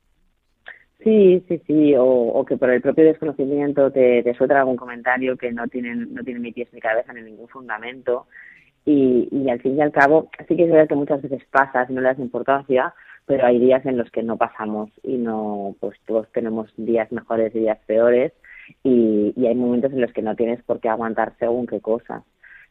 Sí, 1.06 1.44
sí, 1.46 1.62
sí, 1.68 1.94
o, 1.96 2.44
que 2.44 2.56
por 2.56 2.68
el 2.68 2.82
propio 2.82 3.04
desconocimiento 3.04 3.92
te, 3.92 4.24
te 4.24 4.54
algún 4.54 4.74
comentario 4.74 5.36
que 5.36 5.52
no 5.52 5.68
tienen 5.68 6.12
no 6.12 6.24
tienen 6.24 6.42
ni 6.42 6.50
pies 6.50 6.68
ni 6.72 6.80
cabeza 6.80 7.12
ni 7.12 7.22
ningún 7.22 7.46
fundamento. 7.46 8.26
Y, 8.84 9.28
y 9.30 9.48
al 9.48 9.60
fin 9.60 9.76
y 9.76 9.82
al 9.82 9.92
cabo 9.92 10.28
sí 10.48 10.56
que 10.56 10.64
es 10.64 10.70
verdad 10.70 10.88
que 10.88 10.96
muchas 10.96 11.22
veces 11.22 11.44
pasa 11.52 11.86
y 11.88 11.92
no 11.92 12.00
le 12.00 12.08
das 12.08 12.18
importancia 12.18 12.92
pero 13.24 13.46
hay 13.46 13.60
días 13.60 13.86
en 13.86 13.98
los 13.98 14.10
que 14.10 14.24
no 14.24 14.36
pasamos 14.36 14.90
y 15.04 15.16
no 15.16 15.76
pues 15.78 15.96
todos 16.06 16.26
tenemos 16.32 16.72
días 16.76 17.12
mejores 17.12 17.54
y 17.54 17.60
días 17.60 17.78
peores. 17.86 18.32
Y, 18.82 19.32
y 19.36 19.46
hay 19.46 19.54
momentos 19.54 19.92
en 19.92 20.00
los 20.00 20.12
que 20.12 20.22
no 20.22 20.34
tienes 20.34 20.60
por 20.64 20.80
qué 20.80 20.88
aguantar 20.88 21.34
según 21.38 21.68
qué 21.68 21.80
cosas 21.80 22.24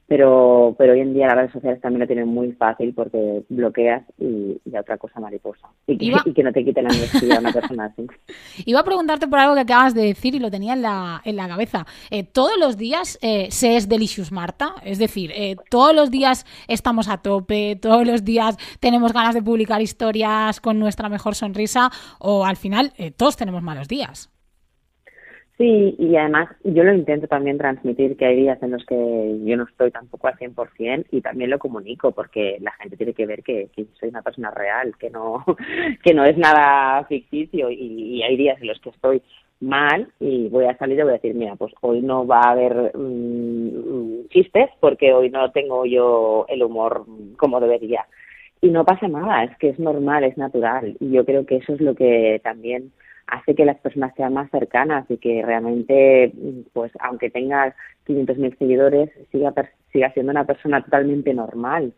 pero 0.08 0.76
pero 0.78 0.94
hoy 0.94 1.02
en 1.02 1.14
día 1.14 1.28
las 1.28 1.36
redes 1.36 1.52
sociales 1.52 1.82
también 1.82 2.02
lo 2.02 2.08
tienen 2.08 2.28
muy 2.28 2.52
fácil 2.54 2.94
porque 2.94 3.44
bloqueas 3.50 4.04
y, 4.20 4.60
y 4.64 4.78
otra 4.78 4.98
cosa 4.98 5.20
mariposa. 5.20 5.68
Y 5.88 5.98
que, 5.98 6.14
y 6.26 6.34
que 6.34 6.44
no 6.44 6.52
te 6.52 6.64
quiten 6.64 6.86
la 6.86 6.94
energía 6.94 7.38
a 7.38 7.40
una 7.40 7.52
persona 7.52 7.86
así. 7.86 8.08
Iba 8.66 8.80
a 8.82 8.84
preguntarte 8.84 9.28
por 9.28 9.40
algo 9.40 9.56
que 9.56 9.62
acabas 9.62 9.94
de 9.94 10.04
decir 10.04 10.36
y 10.36 10.40
lo 10.40 10.52
tenía 10.52 10.74
en 10.74 10.82
la, 10.82 11.22
en 11.24 11.36
la 11.36 11.48
cabeza. 11.48 11.86
Eh, 12.12 12.24
todos 12.24 12.58
los 12.60 12.78
días 12.78 13.18
eh, 13.22 13.48
se 13.52 13.76
es 13.76 13.90
delicious 13.90 14.32
Marta 14.32 14.76
es 14.84 15.00
decir 15.00 15.32
eh, 15.34 15.56
todos 15.70 15.96
los 15.96 16.12
días 16.12 16.46
estamos 16.68 17.08
a 17.08 17.18
tope 17.18 17.78
todos 17.82 18.06
los 18.06 18.24
días 18.24 18.58
tenemos 18.80 19.14
ganas 19.14 19.34
de 19.34 19.42
publicar 19.42 19.82
historias 19.82 20.60
con 20.62 20.80
nuestra 20.80 21.10
mejor 21.10 21.36
sonrisa 21.36 21.90
o 22.20 22.46
al 22.46 22.58
final 22.58 22.94
eh, 22.98 23.12
todos 23.12 23.38
tenemos 23.38 23.62
malos 23.64 23.88
días 23.88 24.30
Sí, 25.58 25.96
y 25.98 26.18
además 26.18 26.50
yo 26.66 26.84
lo 26.84 26.94
intento 26.94 27.28
también 27.28 27.58
transmitir 27.58 28.18
que 28.18 28.26
hay 28.26 28.36
días 28.36 28.62
en 28.62 28.72
los 28.72 28.86
que 28.86 28.96
yo 29.46 29.56
no 29.56 29.64
estoy 29.64 29.90
tampoco 29.90 30.28
al 30.28 30.36
100% 30.36 31.06
y 31.12 31.22
también 31.22 31.50
lo 31.50 31.60
comunico 31.60 32.12
porque 32.12 32.58
la 32.60 32.74
gente 32.74 32.98
tiene 32.98 33.14
que 33.14 33.26
ver 33.26 33.42
que, 33.42 33.70
soy 33.98 34.10
una 34.10 34.22
persona 34.22 34.52
real, 34.52 34.98
que 34.98 35.10
no, 35.10 35.46
que 36.04 36.14
no 36.14 36.26
es 36.26 36.38
nada 36.38 37.06
ficticio 37.06 37.72
y, 37.72 38.22
hay 38.22 38.36
días 38.36 38.60
en 38.60 38.68
los 38.68 38.80
que 38.82 38.90
estoy 38.90 39.22
mal 39.62 40.12
y 40.20 40.50
voy 40.50 40.66
a 40.66 40.78
salir 40.78 41.00
y 41.00 41.04
voy 41.04 41.12
a 41.12 41.14
decir, 41.14 41.34
mira, 41.36 41.56
pues 41.56 41.74
hoy 41.80 42.02
no 42.02 42.28
va 42.28 42.42
a 42.42 42.52
haber 42.52 42.92
mm, 42.94 44.28
chistes 44.28 44.70
porque 44.82 45.14
hoy 45.14 45.30
no 45.30 45.52
tengo 45.52 45.86
yo 45.86 46.46
el 46.50 46.64
humor 46.64 47.06
como 47.38 47.62
debería. 47.62 48.06
Y 48.60 48.72
no 48.72 48.84
pasa 48.84 49.08
nada, 49.08 49.46
es 49.46 49.58
que 49.58 49.70
es 49.70 49.80
normal, 49.80 50.26
es 50.26 50.38
natural 50.38 50.98
y 51.00 51.12
yo 51.12 51.24
creo 51.24 51.46
que 51.46 51.58
eso 51.58 51.74
es 51.76 51.80
lo 51.80 51.96
que 51.96 52.42
también 52.44 52.92
hace 53.28 53.56
que 53.56 53.66
las 53.66 53.78
personas 53.78 54.14
sean 54.16 54.34
más 54.34 54.50
cercanas 54.52 55.06
y 55.10 55.18
que 55.18 55.42
realmente, 55.44 56.32
pues 56.74 56.92
aunque 57.00 57.30
tengas 57.30 57.74
500.000 58.08 58.58
seguidores, 58.58 59.10
siga, 59.32 59.54
siga 59.92 60.12
siendo 60.14 60.32
una 60.32 60.46
persona 60.46 60.84
totalmente 60.84 61.34
normal, 61.34 61.94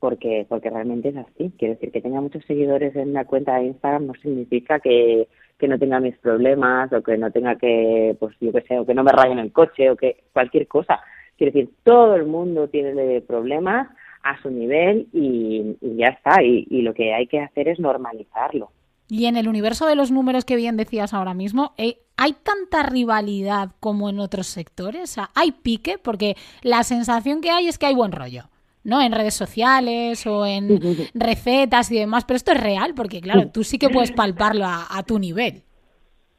porque, 0.00 0.46
porque 0.48 0.70
realmente 0.70 1.10
es 1.10 1.16
así. 1.16 1.52
Quiero 1.58 1.74
decir, 1.74 1.92
que 1.92 2.00
tenga 2.00 2.20
muchos 2.20 2.44
seguidores 2.44 2.96
en 2.96 3.10
una 3.10 3.24
cuenta 3.24 3.56
de 3.56 3.66
Instagram 3.66 4.06
no 4.06 4.14
significa 4.14 4.80
que, 4.80 5.28
que 5.58 5.68
no 5.68 5.78
tenga 5.78 6.00
mis 6.00 6.16
problemas 6.18 6.92
o 6.92 7.02
que 7.02 7.16
no 7.16 7.30
tenga 7.30 7.56
que, 7.56 8.16
pues 8.18 8.36
yo 8.40 8.52
que 8.52 8.62
sé, 8.62 8.78
o 8.78 8.86
que 8.86 8.94
no 8.94 9.04
me 9.04 9.12
rayen 9.12 9.38
el 9.38 9.52
coche 9.52 9.90
o 9.90 9.96
que 9.96 10.24
cualquier 10.32 10.66
cosa. 10.66 11.00
Quiero 11.36 11.52
decir, 11.52 11.70
todo 11.84 12.16
el 12.16 12.26
mundo 12.26 12.68
tiene 12.68 13.20
problemas 13.20 13.88
a 14.24 14.40
su 14.42 14.50
nivel 14.50 15.06
y, 15.12 15.76
y 15.80 15.96
ya 15.96 16.08
está. 16.08 16.42
Y 16.42 16.82
lo 16.82 16.94
que 16.94 17.14
hay 17.14 17.28
que 17.28 17.40
hacer 17.40 17.68
es 17.68 17.78
normalizarlo. 17.78 18.70
Y 19.12 19.26
en 19.26 19.36
el 19.36 19.46
universo 19.46 19.84
de 19.84 19.94
los 19.94 20.10
números 20.10 20.46
que 20.46 20.56
bien 20.56 20.78
decías 20.78 21.12
ahora 21.12 21.34
mismo, 21.34 21.74
eh, 21.76 21.98
¿hay 22.16 22.32
tanta 22.32 22.82
rivalidad 22.82 23.72
como 23.78 24.08
en 24.08 24.18
otros 24.18 24.46
sectores? 24.46 25.02
O 25.02 25.06
sea, 25.12 25.28
¿hay 25.34 25.52
pique? 25.52 25.98
Porque 25.98 26.34
la 26.62 26.82
sensación 26.82 27.42
que 27.42 27.50
hay 27.50 27.68
es 27.68 27.76
que 27.76 27.84
hay 27.84 27.94
buen 27.94 28.10
rollo. 28.10 28.44
¿no? 28.84 29.02
En 29.02 29.12
redes 29.12 29.34
sociales 29.34 30.26
o 30.26 30.46
en 30.46 30.80
recetas 31.14 31.92
y 31.92 31.98
demás, 31.98 32.24
pero 32.24 32.36
esto 32.38 32.52
es 32.52 32.60
real 32.62 32.94
porque, 32.96 33.20
claro, 33.20 33.50
tú 33.50 33.64
sí 33.64 33.78
que 33.78 33.90
puedes 33.90 34.12
palparlo 34.12 34.64
a, 34.64 35.02
tu 35.06 35.18
nivel. 35.18 35.62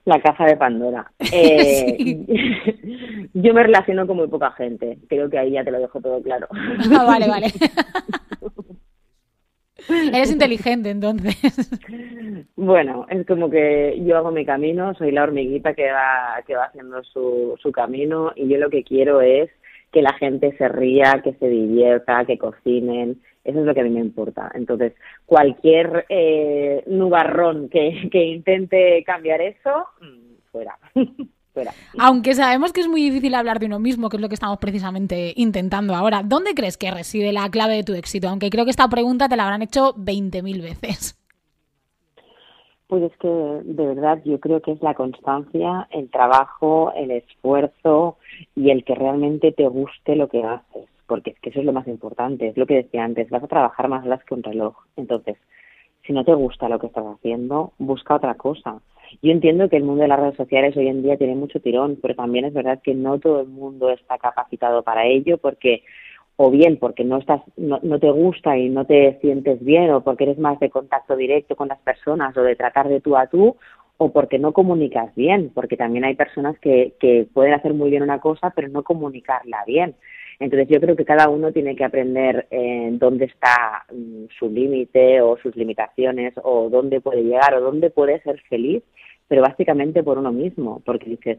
La 0.06 0.20
caja 0.20 0.46
de 0.46 0.58
Pandora. 0.58 1.12
Eh, 1.32 2.26
yo 3.36 3.54
me 3.54 3.62
relaciono 3.62 4.08
con 4.08 4.18
muy 4.18 4.28
poca 4.30 4.50
gente, 4.54 4.98
creo 5.08 5.30
que 5.30 5.38
ahí 5.38 5.52
ya 5.52 5.64
te 5.64 5.70
lo 5.70 5.80
dejo 5.80 6.02
todo 6.02 6.24
claro. 6.24 6.48
Ah, 6.52 7.04
vale, 7.04 7.28
vale. 7.28 7.54
Eres 10.14 10.32
inteligente, 10.32 10.90
entonces. 10.90 11.36
Bueno, 12.56 13.06
es 13.10 13.26
como 13.26 13.50
que 13.50 14.02
yo 14.06 14.18
hago 14.18 14.32
mi 14.32 14.46
camino, 14.46 14.94
soy 14.96 15.12
la 15.12 15.24
hormiguita 15.24 15.74
que 15.74 15.92
va, 15.92 16.42
que 16.46 16.56
va 16.56 16.66
haciendo 16.66 17.04
su, 17.04 17.56
su 17.62 17.72
camino 17.72 18.32
y 18.36 18.48
yo 18.48 18.58
lo 18.58 18.70
que 18.70 18.84
quiero 18.84 19.22
es 19.22 19.50
que 19.92 20.02
la 20.02 20.14
gente 20.14 20.56
se 20.58 20.68
ría, 20.70 21.22
que 21.24 21.34
se 21.34 21.48
divierta, 21.48 22.26
que 22.26 22.38
cocinen. 22.38 23.22
Eso 23.44 23.60
es 23.60 23.66
lo 23.66 23.74
que 23.74 23.82
a 23.82 23.84
mí 23.84 23.90
me 23.90 24.00
importa. 24.00 24.52
Entonces, 24.56 24.94
cualquier 25.26 26.06
eh, 26.10 26.84
nubarrón 26.88 27.70
que, 27.70 28.10
que 28.12 28.24
intente 28.24 29.04
cambiar 29.06 29.42
eso, 29.42 29.88
mm, 30.02 30.24
fuera. 31.54 31.72
Aunque 32.00 32.34
sabemos 32.34 32.74
que 32.74 32.82
es 32.82 32.88
muy 32.88 33.02
difícil 33.02 33.36
hablar 33.36 33.60
de 33.60 33.68
uno 33.68 33.80
mismo, 33.80 34.10
que 34.10 34.18
es 34.18 34.22
lo 34.22 34.30
que 34.30 34.36
estamos 34.36 34.58
precisamente 34.58 35.34
intentando 35.36 35.96
ahora. 35.96 36.24
¿Dónde 36.24 36.54
crees 36.54 36.78
que 36.78 36.92
reside 36.92 37.32
la 37.32 37.50
clave 37.50 37.76
de 37.76 37.84
tu 37.84 37.94
éxito? 37.94 38.28
Aunque 38.28 38.50
creo 38.50 38.66
que 38.66 38.72
esta 38.72 38.88
pregunta 38.90 39.30
te 39.30 39.38
la 39.38 39.44
habrán 39.44 39.62
hecho 39.62 39.94
20.000 39.96 40.62
veces. 40.62 41.20
Pues 42.88 43.04
es 43.04 43.18
que 43.18 43.28
de 43.28 43.88
verdad 43.88 44.22
yo 44.24 44.40
creo 44.40 44.62
que 44.62 44.72
es 44.72 44.82
la 44.84 44.94
constancia, 44.94 45.88
el 45.92 46.12
trabajo, 46.12 46.92
el 46.96 47.12
esfuerzo 47.12 48.18
y 48.56 48.70
el 48.70 48.84
que 48.84 48.94
realmente 48.94 49.52
te 49.52 49.68
guste 49.68 50.16
lo 50.16 50.28
que 50.28 50.44
haces, 50.44 50.88
porque 51.08 51.32
es 51.32 51.40
que 51.40 51.50
eso 51.50 51.62
es 51.62 51.66
lo 51.66 51.74
más 51.74 51.88
importante, 51.88 52.50
es 52.50 52.58
lo 52.58 52.68
que 52.68 52.76
decía 52.76 53.04
antes, 53.04 53.32
vas 53.32 53.44
a 53.44 53.48
trabajar 53.48 53.88
más 53.88 54.06
horas 54.06 54.24
que 54.26 54.36
un 54.36 54.44
reloj. 54.44 54.76
Entonces, 54.96 55.38
si 56.06 56.14
no 56.14 56.24
te 56.24 56.36
gusta 56.36 56.70
lo 56.70 56.78
que 56.78 56.88
estás 56.88 57.06
haciendo, 57.06 57.74
busca 57.80 58.16
otra 58.16 58.36
cosa. 58.36 58.80
Yo 59.22 59.32
entiendo 59.32 59.70
que 59.70 59.78
el 59.78 59.84
mundo 59.84 60.04
de 60.04 60.08
las 60.08 60.20
redes 60.20 60.36
sociales 60.36 60.76
hoy 60.78 60.88
en 60.88 61.04
día 61.04 61.18
tiene 61.18 61.36
mucho 61.36 61.60
tirón, 61.60 61.98
pero 62.02 62.16
también 62.16 62.46
es 62.46 62.54
verdad 62.54 62.82
que 62.84 62.94
no 62.94 63.20
todo 63.20 63.42
el 63.42 63.48
mundo 63.48 63.90
está 63.90 64.18
capacitado 64.18 64.84
para 64.84 65.06
ello 65.06 65.38
porque 65.38 65.84
o 66.36 66.50
bien 66.50 66.78
porque 66.78 67.04
no 67.04 67.18
estás 67.18 67.42
no, 67.58 67.80
no 67.84 68.00
te 68.00 68.10
gusta 68.10 68.58
y 68.58 68.70
no 68.70 68.86
te 68.86 69.20
sientes 69.22 69.64
bien 69.64 69.92
o 69.92 70.02
porque 70.04 70.24
eres 70.24 70.40
más 70.40 70.60
de 70.60 70.70
contacto 70.70 71.16
directo 71.16 71.56
con 71.56 71.68
las 71.68 71.80
personas 71.80 72.36
o 72.36 72.42
de 72.42 72.56
tratar 72.56 72.88
de 72.88 73.02
tú 73.02 73.16
a 73.16 73.28
tú 73.28 73.56
o 73.98 74.12
porque 74.12 74.40
no 74.40 74.54
comunicas 74.54 75.14
bien, 75.16 75.52
porque 75.54 75.78
también 75.78 76.04
hay 76.04 76.16
personas 76.16 76.58
que, 76.60 76.96
que 77.00 77.28
pueden 77.32 77.54
hacer 77.54 77.74
muy 77.74 77.92
bien 77.92 78.04
una 78.04 78.20
cosa 78.20 78.52
pero 78.56 78.68
no 78.70 78.84
comunicarla 78.84 79.64
bien. 79.68 79.96
Entonces 80.44 80.68
yo 80.68 80.82
creo 80.82 80.98
que 80.98 81.06
cada 81.06 81.30
uno 81.30 81.54
tiene 81.54 81.74
que 81.74 81.86
aprender 81.86 82.48
eh, 82.52 82.90
dónde 82.94 83.26
está 83.26 83.86
mm, 83.94 84.26
su 84.38 84.50
límite 84.50 85.22
o 85.22 85.38
sus 85.38 85.56
limitaciones 85.56 86.34
o 86.44 86.70
dónde 86.70 87.00
puede 87.00 87.24
llegar 87.24 87.54
o 87.56 87.62
dónde 87.62 87.90
puede 87.90 88.22
ser 88.24 88.42
feliz, 88.50 88.84
pero 89.30 89.42
básicamente 89.42 90.04
por 90.04 90.18
uno 90.18 90.34
mismo, 90.34 90.82
porque 90.86 91.12
dices, 91.12 91.38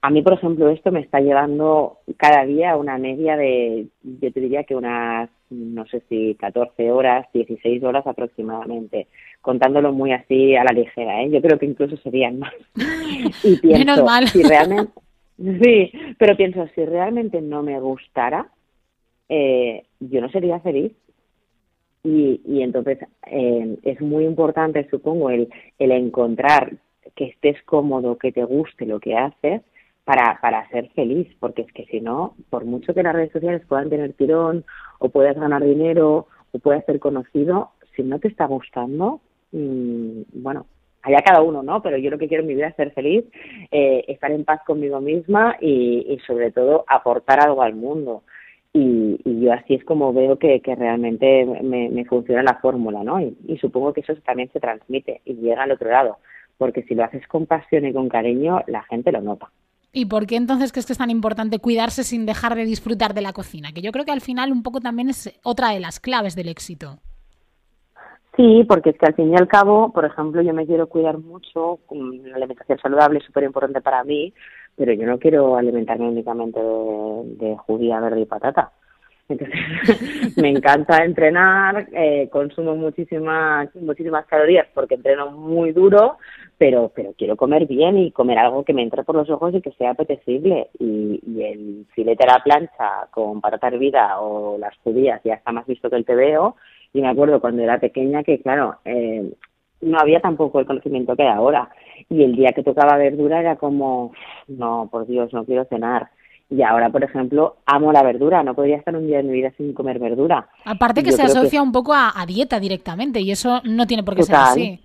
a 0.00 0.08
mí 0.08 0.22
por 0.22 0.32
ejemplo 0.32 0.70
esto 0.70 0.90
me 0.90 1.00
está 1.00 1.20
llevando 1.20 1.98
cada 2.16 2.46
día 2.46 2.74
una 2.76 2.96
media 2.96 3.36
de, 3.36 3.88
yo 4.02 4.32
te 4.32 4.40
diría 4.40 4.64
que 4.64 4.74
unas, 4.74 5.28
no 5.50 5.84
sé 5.86 6.02
si 6.08 6.34
14 6.36 6.90
horas, 6.90 7.26
16 7.34 7.84
horas 7.84 8.06
aproximadamente, 8.06 9.08
contándolo 9.42 9.92
muy 9.92 10.12
así 10.12 10.56
a 10.56 10.64
la 10.64 10.72
ligera, 10.72 11.22
¿eh? 11.22 11.28
yo 11.30 11.42
creo 11.42 11.58
que 11.58 11.66
incluso 11.66 11.98
serían 11.98 12.38
más. 12.38 12.54
y 13.44 13.56
pienso, 13.56 13.78
Menos 13.78 14.04
mal. 14.04 14.26
si 14.26 14.42
realmente 14.42 14.90
Sí, 15.38 15.92
pero 16.18 16.36
pienso, 16.36 16.66
si 16.74 16.84
realmente 16.84 17.40
no 17.40 17.62
me 17.62 17.78
gustara, 17.78 18.50
eh, 19.28 19.84
yo 20.00 20.20
no 20.20 20.28
sería 20.30 20.60
feliz. 20.60 20.92
Y, 22.02 22.40
y 22.44 22.62
entonces 22.62 22.98
eh, 23.26 23.76
es 23.82 24.00
muy 24.00 24.24
importante, 24.24 24.88
supongo, 24.90 25.30
el, 25.30 25.48
el 25.78 25.90
encontrar 25.92 26.72
que 27.14 27.26
estés 27.26 27.60
cómodo, 27.64 28.18
que 28.18 28.32
te 28.32 28.44
guste 28.44 28.86
lo 28.86 29.00
que 29.00 29.16
haces 29.16 29.62
para, 30.04 30.38
para 30.40 30.68
ser 30.70 30.88
feliz, 30.90 31.28
porque 31.38 31.62
es 31.62 31.72
que 31.72 31.84
si 31.86 32.00
no, 32.00 32.34
por 32.50 32.64
mucho 32.64 32.94
que 32.94 33.02
las 33.02 33.14
redes 33.14 33.32
sociales 33.32 33.62
puedan 33.68 33.90
tener 33.90 34.12
tirón 34.14 34.64
o 34.98 35.08
puedas 35.08 35.36
ganar 35.36 35.62
dinero 35.62 36.26
o 36.52 36.58
puedas 36.58 36.84
ser 36.86 36.98
conocido, 36.98 37.72
si 37.94 38.02
no 38.02 38.18
te 38.18 38.28
está 38.28 38.46
gustando, 38.46 39.20
mmm, 39.52 40.22
bueno, 40.34 40.66
allá 41.02 41.22
cada 41.24 41.42
uno, 41.42 41.62
¿no? 41.62 41.82
Pero 41.82 41.96
yo 41.98 42.10
lo 42.10 42.18
que 42.18 42.28
quiero 42.28 42.42
en 42.42 42.48
mi 42.48 42.54
vida 42.54 42.68
es 42.68 42.76
ser 42.76 42.92
feliz, 42.92 43.24
eh, 43.70 44.04
estar 44.08 44.30
en 44.30 44.44
paz 44.44 44.60
conmigo 44.66 45.00
misma 45.00 45.56
y, 45.60 46.18
sobre 46.26 46.50
todo 46.50 46.84
aportar 46.88 47.40
algo 47.40 47.62
al 47.62 47.74
mundo. 47.74 48.22
Y, 48.72 49.18
yo 49.24 49.52
así 49.52 49.74
es 49.74 49.84
como 49.84 50.12
veo 50.12 50.38
que, 50.38 50.60
realmente 50.64 51.46
me, 51.62 52.04
funciona 52.04 52.42
la 52.42 52.58
fórmula, 52.60 53.02
¿no? 53.02 53.20
Y, 53.20 53.58
supongo 53.60 53.92
que 53.92 54.00
eso 54.00 54.14
también 54.24 54.50
se 54.52 54.60
transmite 54.60 55.20
y 55.24 55.34
llega 55.34 55.62
al 55.62 55.72
otro 55.72 55.90
lado, 55.90 56.18
porque 56.56 56.82
si 56.82 56.94
lo 56.94 57.04
haces 57.04 57.26
con 57.26 57.46
pasión 57.46 57.86
y 57.86 57.92
con 57.92 58.08
cariño, 58.08 58.62
la 58.66 58.82
gente 58.84 59.12
lo 59.12 59.20
nota. 59.20 59.48
¿Y 59.90 60.04
por 60.04 60.26
qué 60.26 60.36
entonces 60.36 60.70
crees 60.70 60.84
que 60.84 60.92
es 60.92 60.98
tan 60.98 61.10
importante 61.10 61.60
cuidarse 61.60 62.04
sin 62.04 62.26
dejar 62.26 62.54
de 62.54 62.66
disfrutar 62.66 63.14
de 63.14 63.22
la 63.22 63.32
cocina? 63.32 63.72
Que 63.72 63.80
yo 63.80 63.90
creo 63.90 64.04
que 64.04 64.12
al 64.12 64.20
final 64.20 64.52
un 64.52 64.62
poco 64.62 64.80
también 64.80 65.08
es 65.08 65.38
otra 65.42 65.70
de 65.70 65.80
las 65.80 65.98
claves 65.98 66.36
del 66.36 66.48
éxito. 66.48 66.98
Sí, 68.38 68.62
porque 68.68 68.90
es 68.90 68.98
que 68.98 69.06
al 69.06 69.14
fin 69.14 69.32
y 69.32 69.36
al 69.36 69.48
cabo, 69.48 69.92
por 69.92 70.04
ejemplo, 70.04 70.40
yo 70.42 70.54
me 70.54 70.64
quiero 70.64 70.86
cuidar 70.86 71.18
mucho, 71.18 71.80
la 71.90 72.36
alimentación 72.36 72.78
saludable 72.78 73.18
es 73.18 73.24
súper 73.24 73.42
importante 73.42 73.80
para 73.80 74.04
mí, 74.04 74.32
pero 74.76 74.92
yo 74.92 75.06
no 75.06 75.18
quiero 75.18 75.56
alimentarme 75.56 76.06
únicamente 76.06 76.60
de, 76.60 77.56
judía, 77.56 77.98
verde 77.98 78.20
y 78.20 78.26
patata. 78.26 78.70
Entonces, 79.28 79.58
me 80.36 80.50
encanta 80.50 81.04
entrenar, 81.04 81.88
eh, 81.92 82.28
consumo 82.30 82.76
muchísimas, 82.76 83.74
muchísimas 83.74 84.24
calorías 84.26 84.68
porque 84.72 84.94
entreno 84.94 85.32
muy 85.32 85.72
duro, 85.72 86.18
pero, 86.58 86.92
pero 86.94 87.14
quiero 87.18 87.36
comer 87.36 87.66
bien 87.66 87.98
y 87.98 88.12
comer 88.12 88.38
algo 88.38 88.64
que 88.64 88.72
me 88.72 88.82
entre 88.82 89.02
por 89.02 89.16
los 89.16 89.28
ojos 89.30 89.52
y 89.52 89.60
que 89.60 89.72
sea 89.72 89.90
apetecible. 89.90 90.68
Y, 90.78 91.20
y 91.26 91.42
el 91.42 91.86
filete 91.92 92.22
a 92.22 92.34
la 92.34 92.44
plancha 92.44 93.08
con 93.10 93.40
patata 93.40 93.66
hervida 93.66 94.20
o 94.20 94.58
las 94.58 94.76
judías 94.84 95.20
ya 95.24 95.34
está 95.34 95.50
más 95.50 95.66
visto 95.66 95.90
que 95.90 95.96
el 95.96 96.04
veo 96.04 96.54
y 96.92 97.00
me 97.00 97.08
acuerdo 97.08 97.40
cuando 97.40 97.62
era 97.62 97.78
pequeña 97.78 98.22
que, 98.22 98.40
claro, 98.40 98.76
eh, 98.84 99.30
no 99.80 99.98
había 99.98 100.20
tampoco 100.20 100.60
el 100.60 100.66
conocimiento 100.66 101.14
que 101.14 101.22
hay 101.22 101.28
ahora. 101.28 101.70
Y 102.08 102.22
el 102.22 102.34
día 102.34 102.52
que 102.52 102.62
tocaba 102.62 102.96
verdura 102.96 103.40
era 103.40 103.56
como, 103.56 104.12
no, 104.46 104.88
por 104.90 105.06
Dios, 105.06 105.32
no 105.32 105.44
quiero 105.44 105.64
cenar. 105.66 106.10
Y 106.50 106.62
ahora, 106.62 106.88
por 106.90 107.04
ejemplo, 107.04 107.56
amo 107.66 107.92
la 107.92 108.02
verdura. 108.02 108.42
No 108.42 108.54
podría 108.54 108.78
estar 108.78 108.96
un 108.96 109.06
día 109.06 109.18
de 109.18 109.24
mi 109.24 109.32
vida 109.32 109.52
sin 109.56 109.74
comer 109.74 109.98
verdura. 109.98 110.48
Aparte 110.64 111.02
que 111.02 111.12
se 111.12 111.22
asocia 111.22 111.62
un 111.62 111.72
poco 111.72 111.92
a, 111.94 112.12
dieta 112.26 112.58
directamente 112.58 113.20
y 113.20 113.30
eso 113.30 113.60
no 113.64 113.86
tiene 113.86 114.02
por 114.02 114.16
qué 114.16 114.22
ser 114.22 114.36
así. 114.36 114.80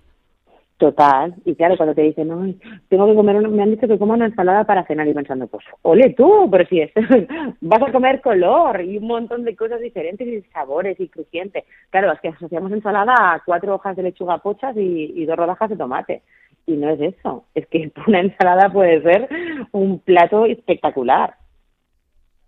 Total, 0.76 1.32
y 1.44 1.54
claro, 1.54 1.76
cuando 1.76 1.94
te 1.94 2.02
dicen, 2.02 2.26
no, 2.26 2.52
tengo 2.88 3.06
que 3.06 3.14
comer, 3.14 3.36
una, 3.36 3.48
me 3.48 3.62
han 3.62 3.70
dicho 3.70 3.86
que 3.86 3.96
coma 3.96 4.14
una 4.14 4.26
ensalada 4.26 4.64
para 4.64 4.84
cenar 4.84 5.06
y 5.06 5.14
pensando, 5.14 5.46
pues, 5.46 5.64
ole 5.82 6.14
tú, 6.14 6.48
pero 6.50 6.66
si 6.66 6.80
es, 6.80 6.90
vas 7.60 7.80
a 7.80 7.92
comer 7.92 8.20
color 8.20 8.82
y 8.82 8.98
un 8.98 9.06
montón 9.06 9.44
de 9.44 9.54
cosas 9.54 9.80
diferentes 9.80 10.26
y 10.26 10.42
sabores 10.50 10.98
y 10.98 11.08
crujientes. 11.08 11.62
Claro, 11.90 12.10
es 12.10 12.20
que 12.20 12.28
asociamos 12.28 12.72
ensalada 12.72 13.14
a 13.14 13.42
cuatro 13.46 13.76
hojas 13.76 13.94
de 13.94 14.02
lechuga 14.02 14.38
pochas 14.38 14.76
y, 14.76 15.24
dos 15.24 15.36
rodajas 15.36 15.70
de 15.70 15.76
tomate. 15.76 16.22
Y 16.66 16.72
no 16.72 16.90
es 16.90 17.00
eso, 17.00 17.44
es 17.54 17.68
que 17.68 17.92
una 18.08 18.20
ensalada 18.20 18.72
puede 18.72 19.00
ser 19.02 19.28
un 19.70 20.00
plato 20.00 20.44
espectacular. 20.44 21.36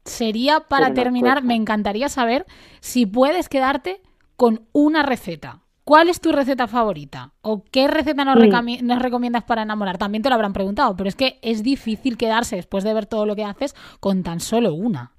Sería, 0.02 0.60
para 0.68 0.94
terminar, 0.94 1.44
me 1.44 1.54
encantaría 1.54 2.08
saber 2.08 2.44
si 2.80 3.06
puedes 3.06 3.48
quedarte 3.48 4.00
con 4.36 4.62
una 4.72 5.04
receta 5.04 5.60
¿Cuál 5.86 6.08
es 6.08 6.20
tu 6.20 6.32
receta 6.32 6.66
favorita? 6.66 7.30
¿O 7.42 7.62
qué 7.70 7.86
receta 7.86 8.24
nos, 8.24 8.34
recomiendas 8.36 9.44
para 9.44 9.62
enamorar? 9.62 9.98
También 9.98 10.20
te 10.20 10.28
lo 10.28 10.34
habrán 10.34 10.52
preguntado, 10.52 10.96
pero 10.96 11.08
es 11.08 11.14
que 11.14 11.38
es 11.42 11.62
difícil 11.62 12.16
quedarse 12.16 12.56
después 12.56 12.82
de 12.82 12.92
ver 12.92 13.06
todo 13.06 13.24
lo 13.24 13.36
que 13.36 13.44
haces 13.44 13.72
con 14.00 14.24
tan 14.24 14.40
solo 14.40 14.74
una. 14.74 15.12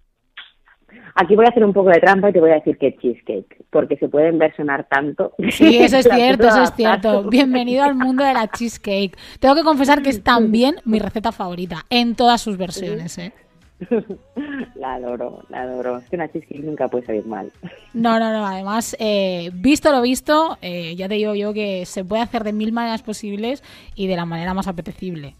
Aquí 1.16 1.38
voy 1.38 1.46
a 1.46 1.52
hacer 1.52 1.64
un 1.64 1.72
poco 1.72 1.90
de 1.90 2.02
trampa 2.02 2.30
y 2.30 2.34
te 2.34 2.42
voy 2.42 2.52
a 2.52 2.56
decir 2.56 2.78
que 2.78 2.98
cheesecake, 2.98 3.64
porque 3.70 3.96
se 3.96 4.10
pueden 4.10 4.38
versionar 4.40 4.86
tanto. 4.90 5.32
Sí, 5.52 5.78
eso 5.78 6.00
es 6.00 6.10
cierto, 6.14 6.50
eso 6.50 6.64
es 6.64 6.74
cierto. 6.74 7.24
Bienvenido 7.30 7.86
al 7.86 7.96
mundo 7.96 8.26
de 8.26 8.34
la 8.34 8.50
cheesecake. 8.50 9.18
Tengo 9.40 9.56
que 9.56 9.64
confesar 9.64 10.02
que 10.02 10.10
es 10.10 10.22
también 10.26 10.76
mi 10.84 11.00
receta 11.00 11.32
favorita, 11.32 11.86
en 11.90 12.14
todas 12.14 12.42
sus 12.42 12.58
versiones, 12.58 13.18
¿eh? 13.20 13.32
la 14.76 14.96
adoro, 14.96 15.44
la 15.50 15.62
adoro. 15.62 15.98
Es 15.98 16.10
que 16.10 16.16
una 16.16 16.32
cheesecake 16.32 16.64
nunca 16.64 16.88
puede 16.88 17.06
salir 17.06 17.26
mal. 17.26 17.52
No, 17.94 18.20
no, 18.20 18.32
no. 18.32 18.46
Además, 18.46 18.96
eh, 19.00 19.52
visto 19.54 19.92
lo 19.92 20.02
visto, 20.02 20.58
eh, 20.62 20.96
ya 20.96 21.08
te 21.08 21.16
digo 21.16 21.36
yo 21.36 21.54
que 21.54 21.86
se 21.86 22.04
puede 22.04 22.22
hacer 22.22 22.44
de 22.44 22.54
mil 22.54 22.72
maneras 22.72 23.04
posibles 23.04 23.64
y 23.96 24.08
de 24.08 24.16
la 24.16 24.26
manera 24.26 24.54
más 24.54 24.68
apetecible. 24.68 25.36